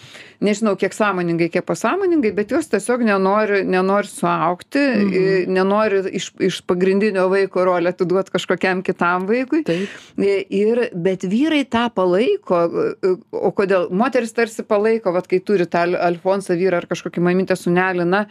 [0.43, 5.53] nežinau, kiek sąmoningai, kiek pasąmoningai, bet jos tiesiog nenori, nenori suaukti, Mhm.
[5.55, 9.63] nenori iš, iš pagrindinio vaiko rolę atiduoti kažkokiam kitam vaikui.
[10.51, 12.59] Ir, bet vyrai tą palaiko,
[13.33, 13.89] o kodėl?
[13.91, 18.27] Moteris tarsi palaiko, vat, kai turi tą Al- Alfonsą vyrą ar kažkokį mamytę sunelį, na,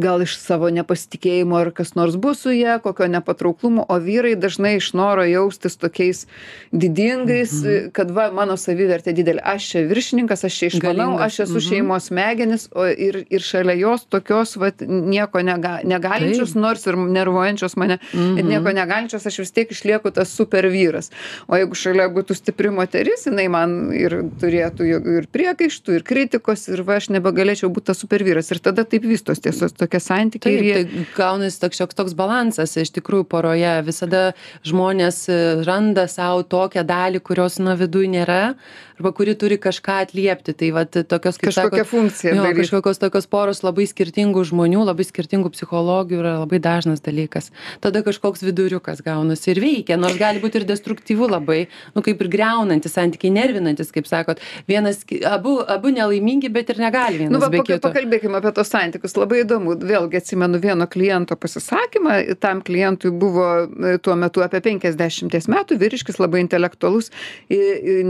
[0.00, 0.68] gal iš savo
[1.10, 5.76] nepasitikėjimo ar kas nors bus su ja, kokio nepatrauklumo, o vyrai dažnai iš noro jaustis
[5.76, 6.26] tokiais
[6.72, 7.90] didingais, Mhm.
[7.92, 11.68] kad va, mano savivertė didelė, aš čia viršininkas, aš čia išmanau, aš esu mhm.
[11.68, 17.76] šeimos smegenis, o ir, ir šalia jos tokios, va, nieko nega, negalinčios, nors ir nervuojančios
[17.76, 18.36] mane, Mhm.
[18.36, 21.10] bet nieko negalinčios, aš vis tiek išlieku tas super vyras.
[21.48, 26.82] O jeigu šalia būtų stipri moteris, jinai man ir turėtų ir priekaištų, ir kritikos, ir
[26.82, 28.50] va, aš nebegalėčiau būti tas super vyras.
[28.50, 30.54] Ir tada taip vystos tiesiog tokie santykiai.
[30.54, 30.99] Ir jie...
[31.16, 33.72] gaunasi toks šioks toks balansas iš tikrųjų poroje.
[33.86, 34.22] Visada
[34.66, 38.54] žmonės e, randa savo tokią dalį, kurios nuo viduj nėra,
[39.00, 40.52] arba kuri turi kažką atliepti.
[40.60, 42.58] Tai vat, tokios kaip Kažkokią sakot, funkciją Jo, daryt.
[42.60, 47.48] kažkokios tokios poros labai skirtingų žmonių, labai skirtingų psichologijų yra labai dažnas dalykas.
[47.80, 52.28] Tada kažkoks viduriukas gaunasi ir veikia, nors gali būti ir destruktyvu labai, nu kaip ir
[52.28, 54.38] greunantis santykiai, nervinantis, kaip sakot.
[54.68, 57.80] Vienas, abu, abu nelaimingi, bet ir negali vienas Nu, va, be kito.
[57.88, 59.16] pakalbėkime apie tos santykius.
[59.16, 59.78] Labai įdomu.
[59.80, 62.36] Vėlgi atsimenu vieno kliento pasisakymą.
[62.40, 67.10] Tam klientui buvo e, tuo metu apie 50 metų, vyriškis labai intelektualus,
[67.48, 68.04] i- i-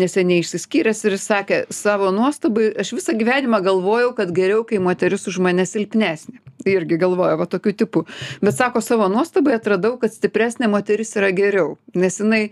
[0.80, 5.38] išsiskyręs ir jis sakė, savo nuostabai, aš visą gyvenimą galvojau, kad geriau, kai moteris už
[5.38, 6.40] mane silpnesnė.
[6.68, 8.04] Irgi galvoja, va tokiu tipu.
[8.44, 11.76] Bet sako, savo nuostabai atradau, kad stipresnė moteris yra geriau.
[11.96, 12.42] Nes jinai,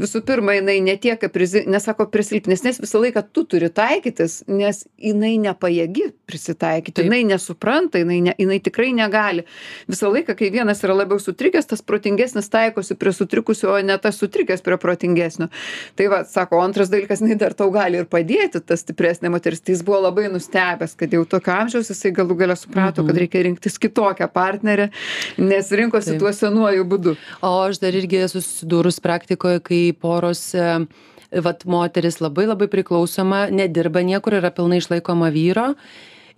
[0.00, 1.22] visų pirma, jinai netiek,
[1.68, 7.08] nesako, prie silpnesnės visą laiką tu turi taikytis, nes jinai nepajėgi prisitaikyti, Taip.
[7.08, 9.44] jinai nesupranta, jinai, ne, jinai tikrai negali.
[9.90, 14.18] Visą laiką, kai vienas yra labiau sutrikęs, tas protingesnis taikosi prie sutrikusio, o ne tas
[14.20, 15.50] sutrikęs prie protingesnio.
[15.98, 19.62] Tai va, sako, antras dalykas, jinai dar tau gali ir padėti, tas stipresnė moteris.
[19.64, 23.44] Tai jis buvo labai nustebęs, kad jau tokio amžiaus jisai galų galę suprato, kad reikia
[23.58, 24.88] rinktis kitokią partnerę,
[25.38, 26.20] nes rinkosi Taip.
[26.20, 27.16] tuo senuoju būdu.
[27.42, 30.86] O aš dar irgi esu susidūrus praktikoje, kai poros, e,
[31.32, 35.74] vat moteris labai labai priklausoma, nedirba niekur, yra pilnai išlaikoma vyro.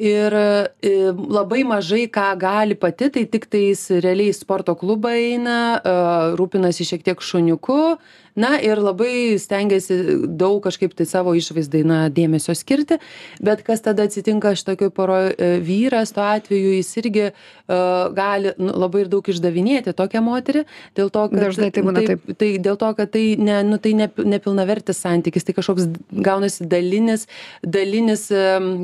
[0.00, 5.92] ir e, labai mažai ką gali pati, tai tik tais realiai sporto klubą eina, e,
[6.40, 7.98] rūpinasi šiek tiek šuniuku,
[8.40, 9.98] na ir labai stengiasi
[10.40, 13.00] daug kažkaip tai savo išvaizdai na dėmesio skirti
[13.42, 17.32] bet kas tada atsitinka šitokioj poroj e, vyras tuo atveju jis irgi e,
[18.16, 20.64] gali nu labai ir daug išdavinėti tokią moterį
[20.98, 22.24] dėl to kad Dažnai tai būna taip.
[22.40, 27.28] tai dėl to kad tai ne nu tai ne nepilnavertis santykis tai kažkoks gaunasi dalinis
[27.62, 28.28] dalinis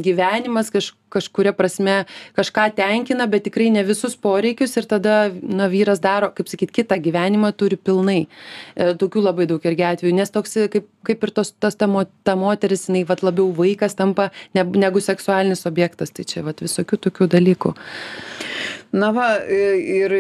[0.07, 2.05] gyvenimas kaž kažkuria prasme
[2.37, 6.99] kažką tenkina bet tikrai ne visus poreikius ir tada na vyras daro kaip sakyt kitą
[7.03, 11.53] gyvenimą turi pilnai e, tokių labai daug irgi atvejų nes toks kaip kaip ir tos
[11.61, 16.13] tas ta mo ta moteris jinai vat labiau vaikas tampa ne negu seksualinis objektas.
[16.17, 17.75] Tai čia vat visokių tokių dalykų.
[18.97, 20.13] Na va ir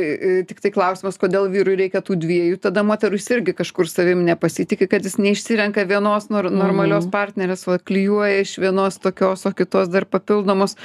[0.48, 5.06] tiktai klausimas kodėl vyrui reikia tų dviejų tada moterų jis irgi kažkur savim nepasitiki kad
[5.06, 7.12] jis neišsirenka vienos nor normalios mhm.
[7.14, 10.76] partnerės o klijuoja iš vienos tokios o kitos dar papildomos.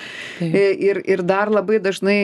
[0.42, 2.20] Ir ir dar labai dažnai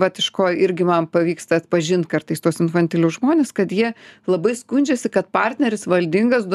[0.00, 3.94] vat iš ko irgi man pavyksta atpažint kartais tuos infantilius žmones kad jie
[4.28, 6.48] labai skundžiasi kad partneris valdingas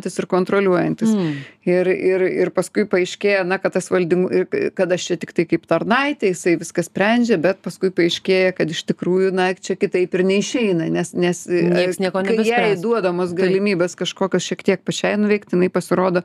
[0.00, 1.08] dominuojantis ir kontroliuojantis.
[1.10, 1.34] Mm.
[1.66, 6.30] ir ir ir paskui paaiškėja na kad tas valding kad aš čia tiktai kaip tarnaitė
[6.32, 11.12] jisai viską sprendžia bet paskui paaiškėja kad iš tikrųjų na čia kitaip ir neišeina nes
[11.12, 11.60] nes e,
[12.48, 16.24] jai duodamos galimybės kažkokios šiek tiek pačiai nuveikt jinai pasirodo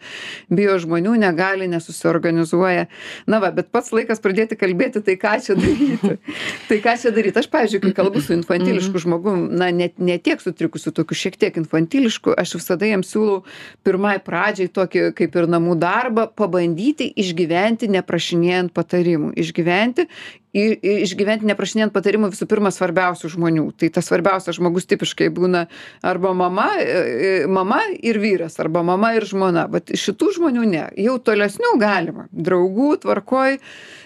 [0.50, 2.88] bijo žmonių negali nesusiorganizuoja.
[3.28, 6.16] Na va bet pats laikas pradėti kalbėti tai ką čia daryti?
[6.70, 9.04] Tai ką čia daryt aš pavyzdžiui kai kalbu su infantilišku mhm.
[9.04, 13.44] žmogum na net ne tiek sutrikusiu tokiu šiek tiek infantilišku aš visada jam siūlau
[13.86, 19.34] pirmai pradžiai tokį kaip ir namų darbą pabandyti išgyventi neprašinėjant patarimų.
[19.42, 20.08] Išgyventi
[20.56, 20.64] i
[21.04, 23.66] išgyvent neprašinėjant patarimų visų pirma svarbiausių žmonių.
[23.80, 25.66] Tai tas svarbiausias žmogus tipiškai būna
[26.06, 29.68] arba mama e, e, mama ir vyras arba mama ir žmona.
[29.72, 30.86] Vat šitų žmonių ne.
[31.02, 32.30] Jau tolesnių galima.
[32.32, 33.60] Draugų tvarkoj.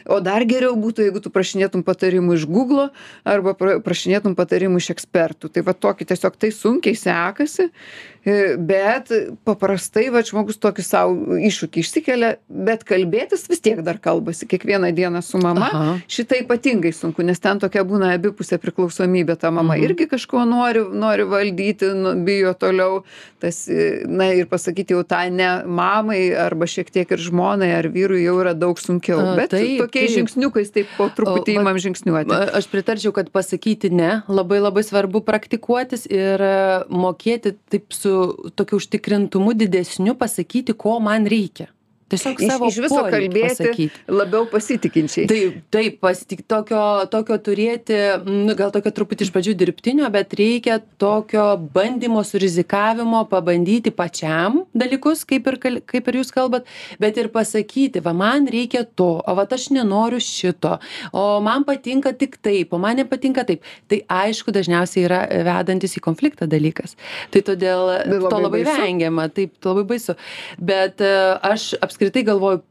[0.10, 2.88] O dar geriau būtų jeigu tu prašinėtum patarimų iš guglo
[3.28, 5.52] arba pra prašinėtum patarimų iš ekspertų.
[5.54, 9.12] Tai va tokį tiesiog tai sunkiai sekasi e, bet
[9.46, 15.22] paprastai vat žmogus tokį sau iššūkį išsikelia bet kalbėtis vis tiek dar kalbasi kiekvieną dieną
[15.26, 15.70] su mama.
[16.10, 19.38] Šitai ypatingai sunku nes ten tokia būna abipusė priklausomybė.
[19.40, 19.86] Ta mama mhm.
[19.88, 23.04] irgi kažko nori nori valdyti nu bijo toliau.
[23.40, 23.62] Tas
[24.08, 28.38] na ir pasakyti jau tą ne mamai arba šiek tiek ir žmonai ar vyrui jau
[28.42, 29.22] yra daug sunkiau.
[29.40, 32.36] Bet tokiais žingsniukais taip po truputį imam žingsniuoti.
[32.60, 36.54] aš pritarčiau kad pasakyti ne labai labai svarbu praktikuotis ir e,
[36.90, 38.14] mokėti taip su
[38.56, 41.70] tokiu užtikrintumu didesniu pasakyti ko man reikia
[42.10, 44.00] tiesiog savo iš viso kalbėti pasakyt.
[44.10, 45.28] labiau pasitikinčiai.
[45.30, 50.80] Taip, taip pasitik, tokio, tokio turėti, nu, gal tokio truputį iš pradžių dirbtinio, bet reikia
[51.02, 51.46] tokio
[51.76, 56.68] bandymo, surizikavimo, pabandyti pačiam dalykus, kaip ir, kaip ir jūs kalbat,
[57.02, 60.78] bet ir pasakyti, va man reikia to, o va aš nenoriu šito,
[61.14, 63.66] o man patinka tik taip, o man nepatinka taip.
[63.90, 66.96] Tai aišku, dažniausiai yra vedantis į konfliktą dalykas.
[67.34, 68.82] Tai todėl labai to labai baisu.
[68.82, 70.16] vengiama, taip, labai baisu.
[70.58, 72.62] Bet uh, aš apskritai apskritai galvoju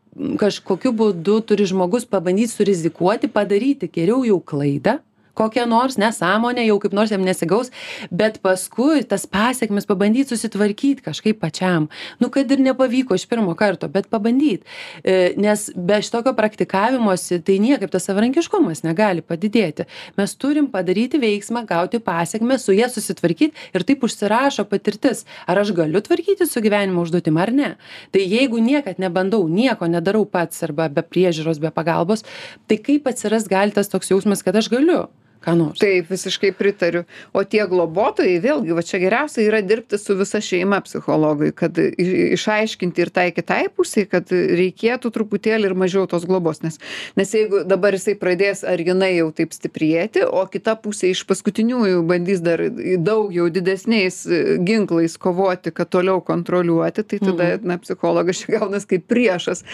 [0.40, 4.94] kažkokiu būdu turi žmogus pabandyt surizikuoti padaryti geriau jau klaidą
[5.38, 7.70] kokią nors nesąmonę jau kaip nors jam nesigaus
[8.10, 11.88] bet paskui tas pasekmes pabandyt susitvarkyt kažkaip pačiam.
[12.20, 14.64] Nu kad ir nepavyko iš pirmo karto bet pabandyt.
[15.04, 19.86] E, nes be šitokio praktikavimosi tai niekaip tas savarankiškumas negali padidėti.
[20.18, 25.24] Mes turim padaryti veiksmą gauti pasekmes su ja susitvarkyt ir taip užsirašo patirtis.
[25.46, 27.70] Ar aš galiu tvarkytis su gyvenimo užduotim ar ne?
[28.14, 32.24] Tai jeigu niekad nebandau nieko nedarau pats arba be priežiūros be pagalbos
[32.68, 35.06] tai kaip atsiras gali tas toks jausmas kad aš galiu
[35.44, 40.16] ką nors taip visiškai pritariu o tie globotojai vėlgi va čia geriausia yra dirbti su
[40.18, 46.26] visa šeima psichologui kad išaiškinti ir tai kitai pusei kad reikėtų truputėlį ir mažiau tos
[46.28, 46.80] globos nes
[47.18, 52.02] nes jeigu dabar jisai pradės ar jinai jau taip stiprėti o kita pusė iš paskutiniųjų
[52.08, 52.62] bandys dar
[53.04, 57.68] daug jau didesniais e, ginklais kovoti kad toliau kontroliuoti tai tada mhm.
[57.68, 59.64] na psichologas čia gaunas kaip priešas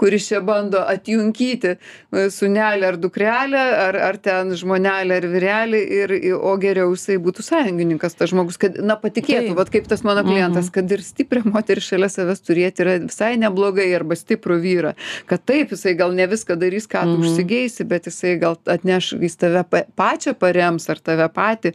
[0.00, 5.80] kuris čia bando atjunkyti e, sūnelį ar dukrelę ar ar ten žmonelę moterėlę ar vyrelį
[5.96, 10.22] ir o geriau jisai būtų sąjungininkas tas žmogus kad na patikėtų vat kaip tas mano
[10.24, 10.72] klientas mhm.
[10.74, 14.94] kad ir stiprią moterį šalia savęs turėti yra visai neblogai arba stiprų vyrą.
[15.26, 17.26] Kad taip jisai gal ne viską darys ką tu mhm.
[17.26, 21.74] užsigeisi bet jisai gal atneš jis tave pa pačią parems ar tave patį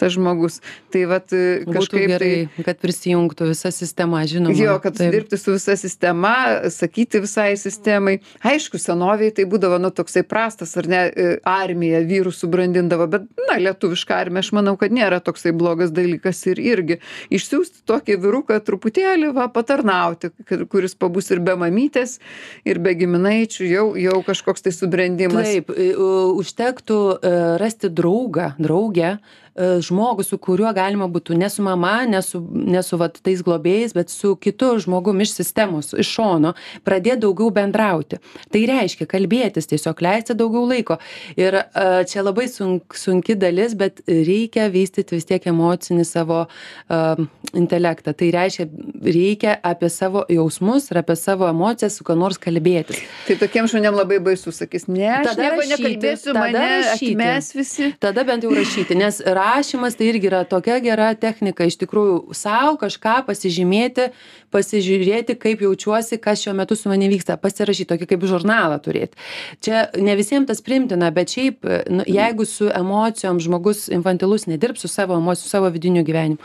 [0.00, 0.60] tas žmogus.
[0.92, 4.54] Tai vat e, kažkaip gerai tai kad prisijungtų visa sistema žinoma.
[4.58, 6.34] Jo kad dirbti su visa sistema
[6.70, 8.18] sakyti visai sistemai.
[8.44, 13.22] Aišku senovėj tai būdavo nu toksai prastas ar ne e, armija vyrų subrandinimo subrandindavo bet
[13.48, 16.98] na lietuviška armija aš manau kad nėra toksai blogas dalykas ir irgi
[17.30, 22.18] išsiųsti tokį vyruką truputėlį va patarnauti kad kuris pabus ir be mamytės
[22.64, 25.46] ir be giminaičių jau jau kažkoks tai subrendimas.
[25.46, 29.18] Taip užtektų e, rasti draugą draugę
[29.54, 33.94] žmogų, su kuriuo galima būtų ne su mama, ne su, ne su vat, tais globėjais,
[33.94, 36.54] bet su kitu žmogumi iš sistemos, iš šono,
[36.86, 38.18] pradėti daugiau bendrauti.
[38.50, 40.98] Tai reiškia kalbėtis, tiesiog leisti daugiau laiko.
[41.38, 47.24] Ir uh, čia labai sunk, sunki dalis, bet reikia vystyti vis tiek emocinį savo uh,
[47.54, 48.14] intelektą.
[48.18, 48.66] Tai reiškia,
[49.06, 53.04] reikia apie savo jausmus ir apie savo emocijas su kuo nors kalbėtis.
[53.28, 57.14] Tai tokiem žmonėm labai baisu sakys, ne, aš tada rašyti, nekalbėsiu, tada mane rašyti.
[57.22, 57.90] mes visi.
[58.02, 61.66] Tada bent jau rašyti, nes rašymas tai irgi yra tokia gera technika.
[61.68, 64.10] Iš tikrųjų sau kažką pasižymėti
[64.54, 69.18] pasižiūrėti kaip jaučiuosi kas šiuo metu su manim vyksta pasirašyt tokį kaip žurnalą turėt
[69.64, 74.92] čia ne visiem tas priimtina bet šiaip nu jeigu su emocijom žmogus infantilus nedirbs su
[74.92, 76.40] savo emocijų savo vidiniu gyvenimu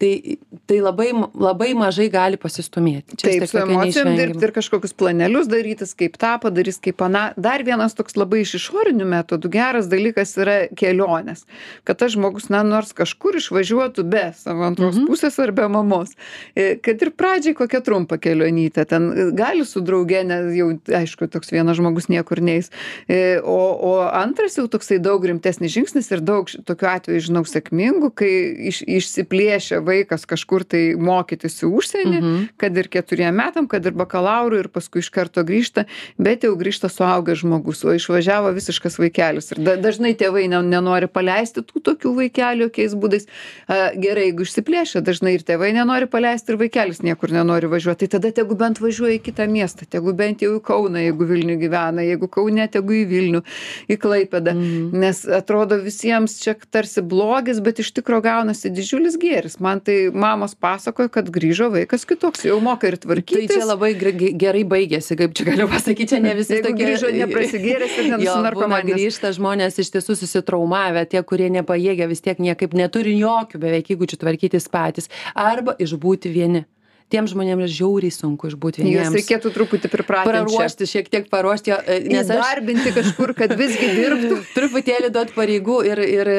[0.00, 0.38] tai
[0.70, 5.94] tai labai labai mažai gali pasistūmėti čia taip su emocijom dirbt ir kažkokius planelius darytis
[5.98, 7.24] kaip tą padarys kaip aną.
[7.40, 11.44] Dar vienas toks labai iš išorinių metodų geras dalykas yra kelionės.
[11.84, 15.08] Kad tas žmogus na nors kažkur išvažiuotų be savo antros mhm.
[15.10, 16.14] pusės ar be mamos
[16.54, 20.70] e, kad ir pradžiai kokią trumpą kelionytę ten e, gali su drauge ne jau
[21.00, 22.70] aišku toks vienas žmogus niekur neis.
[23.08, 23.58] E, o
[23.90, 28.32] o antras jau toksai daug rimtesnis žingsnis ir daug tokių atvejų žinau sėkmingų kai
[28.70, 32.40] iš išsiplėšia vaikas kažkur tai mokytis į užsienį mhm.
[32.60, 35.86] kad ir keturiem metam kad ir bakalaurui ir paskui iš karto grįžta
[36.18, 39.52] bet jau grįžta suaugęs žmogus o išvažiavo visiškas vaikelis.
[39.54, 43.26] Ir da dažnai tėvai ne nenori paleisti tų tokių vaikelių jokiais būdais.
[43.70, 48.08] A gerai jeigu išsiplėšia dažnai ir tėvai nenori paleisti ir vaikelis niekur nenori važiuot tai
[48.08, 52.04] tada tegu bent važiuoja į kitą miestą tegu bent jau į kauną jeigu vilniuj gyvena
[52.04, 53.42] jeigu kaune tegu į vilnių
[53.90, 54.54] į klaipėdą.
[54.54, 55.00] Mhm.
[55.00, 59.58] nes atrodo visiems čia tarsi blogis bet iš tikro gaunasi didžiulis gėris.
[59.60, 63.92] Man tai mamos pasakojo kad grįžo vaikas kitoks jau moka ir tvarkytis tai čia labai
[64.38, 69.32] gerai baigėsi kaip čia galiu pasakyt čia ne visi tokie grįžo neprasigėręs ir nenusinarkomanęs grįžta
[69.36, 74.68] žmonės iš tiesų susitraumavę tie kurie nepajėgia vis tiek niekaip neturi jokių beveik įgūdžių tvarkytis
[74.72, 76.66] patys arba išbūti vieni
[77.10, 79.10] tiem žmonėm yra žiauriai sunku išbūt vieniems.
[79.10, 80.30] Juos reikėtų truputį pripratinti.
[80.30, 82.30] Paruošti, šiek tiek paruošti, e, nes.
[82.30, 84.38] Darbinti kažkur, kad visgi dirbtų.
[84.54, 86.30] truputėlį duot pareigų ir, ir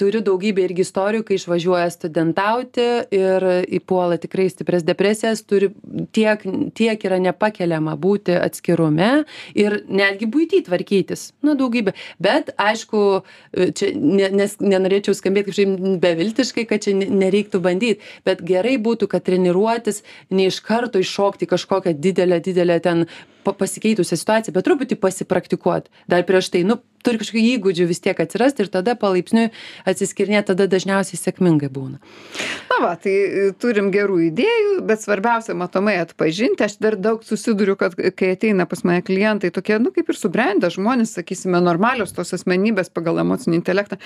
[0.00, 3.48] turiu daugybę irgi istorijų, kai išvažiuoja studentauti ir
[3.80, 5.72] įpuola tikrai stipres depresijas, turi
[6.14, 6.44] tiek,
[6.76, 9.10] tiek yra nepakeliama būti atskirume
[9.58, 11.30] ir netgi būti tvarkytis.
[11.44, 11.96] Na, daugybė.
[12.22, 13.22] Bet, aišku,
[13.76, 20.01] čia nes, nenorėčiau skambėti kažkaip beviltiškai, kad čia nereiktų bandyti, bet gerai būtų, kad treniruotis
[20.30, 23.06] ne iš karto įšokti į kažkokią didelę didelę ten
[23.42, 25.88] pa pasikeitusią situaciją bet truputį pasipraktikuot.
[26.08, 29.50] Dar prieš tai nu turi kažkokių įgūdžių vis tiek atsirast ir tada palaipsniui
[29.88, 31.98] atsiskirinėt tada dažniausiai sėkmingai būna.
[32.70, 36.64] Na va tai e, turim gerų idėjų bet svarbiausia matomai atpažinti.
[36.66, 40.70] Aš dar daug susiduriu kad kai ateina pas mane klientai tokie nu kaip ir subrendę
[40.72, 43.98] žmonės sakysime normalios tos asmenybės pagal emocinį intelektą.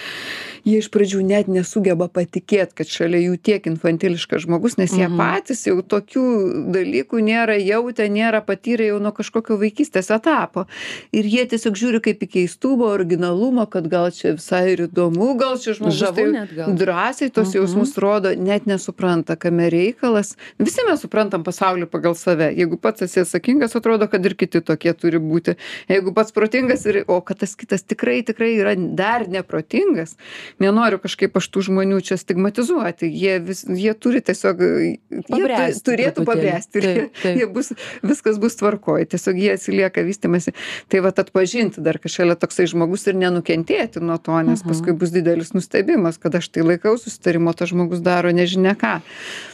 [0.67, 5.21] Jie iš pradžių net nesugeba patikėt kad šalia jų tiek infantiliškas žmogus nes jie mhm.
[5.21, 6.27] patys jau tokių
[6.75, 10.67] dalykų nėra jautę nėra patyrę jau nuo kažkokio vaikystės etapo.
[11.13, 15.35] Ir jie tiesiog žiūri kaip į keistumą savo originalumą kad gal čia visai ir įdomu
[15.39, 17.59] gal čia žmogus taip drąsiai tuos mhm.
[17.59, 20.37] jausmus rodo net nesupranta kame reikalas.
[20.59, 22.53] Visi mes suprantam pasaulį pagal save.
[22.55, 25.57] Jeigu pats esi atsakingas atrodo kad ir kiti tokie turi būti.
[25.89, 30.17] Jeigu pats protingas ir o kad tas kitas tikrai tikrai yra dar neprotingas
[30.63, 33.11] nenoriu kažkaip aš tų žmonių čia stigmatizuoti.
[33.11, 36.83] Jie vis jie turi tiesiog jie turėtų pabręsti.
[36.83, 37.73] Ir jie, jie bus
[38.05, 39.09] viskas bus tvarkoj.
[39.11, 40.55] Tiesiog jie atsilieka vystymąsi
[40.93, 42.76] tai vat atpažinti dar kad šalia toksai žmogus
[43.09, 44.69] ir nenukentėti nuo to nes mhm.
[44.69, 49.01] paskui bus didelis nustebimas kad aš tai laikausi susitarimo tas žmogus daro nežinia ką.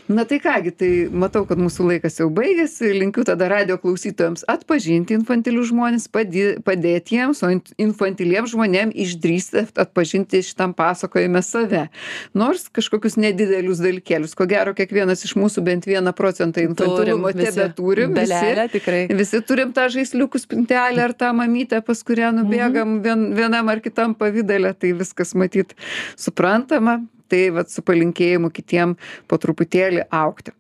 [0.09, 4.43] Na tai ką gi tai matau kad mūsų laikas jau baigėsi linkiu tada radijo klausytojams
[4.51, 7.51] atpažinti infantilius žmones padė padėt jiems o
[7.81, 11.87] infantiliem žmonėm išdrįsti atpažinti šitam pasakojime save.
[12.35, 19.13] Nors kažkokius nedidelius dalykėlius ko gero kiekvienas iš mūsų bent vieną procentą infantilumo tebeturim visi
[19.23, 23.81] visi turim tą žaisliukų spintelę ar tą mamytę pas kurią nubėgam mhm vien vienam ar
[23.81, 25.75] kitam pavidale tai viskas matyt
[26.17, 28.97] suprantama tai vat su palinkėjimu kitiem
[29.29, 30.53] po truputėlį augti.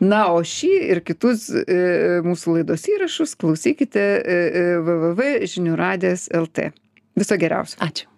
[0.00, 6.28] Na o šį ir kitus e, mūsų laidos įrašus klausykite e, e, www žinių radijas
[6.36, 6.70] lt
[7.16, 7.80] viso geriausio.
[7.80, 8.10] Ačiū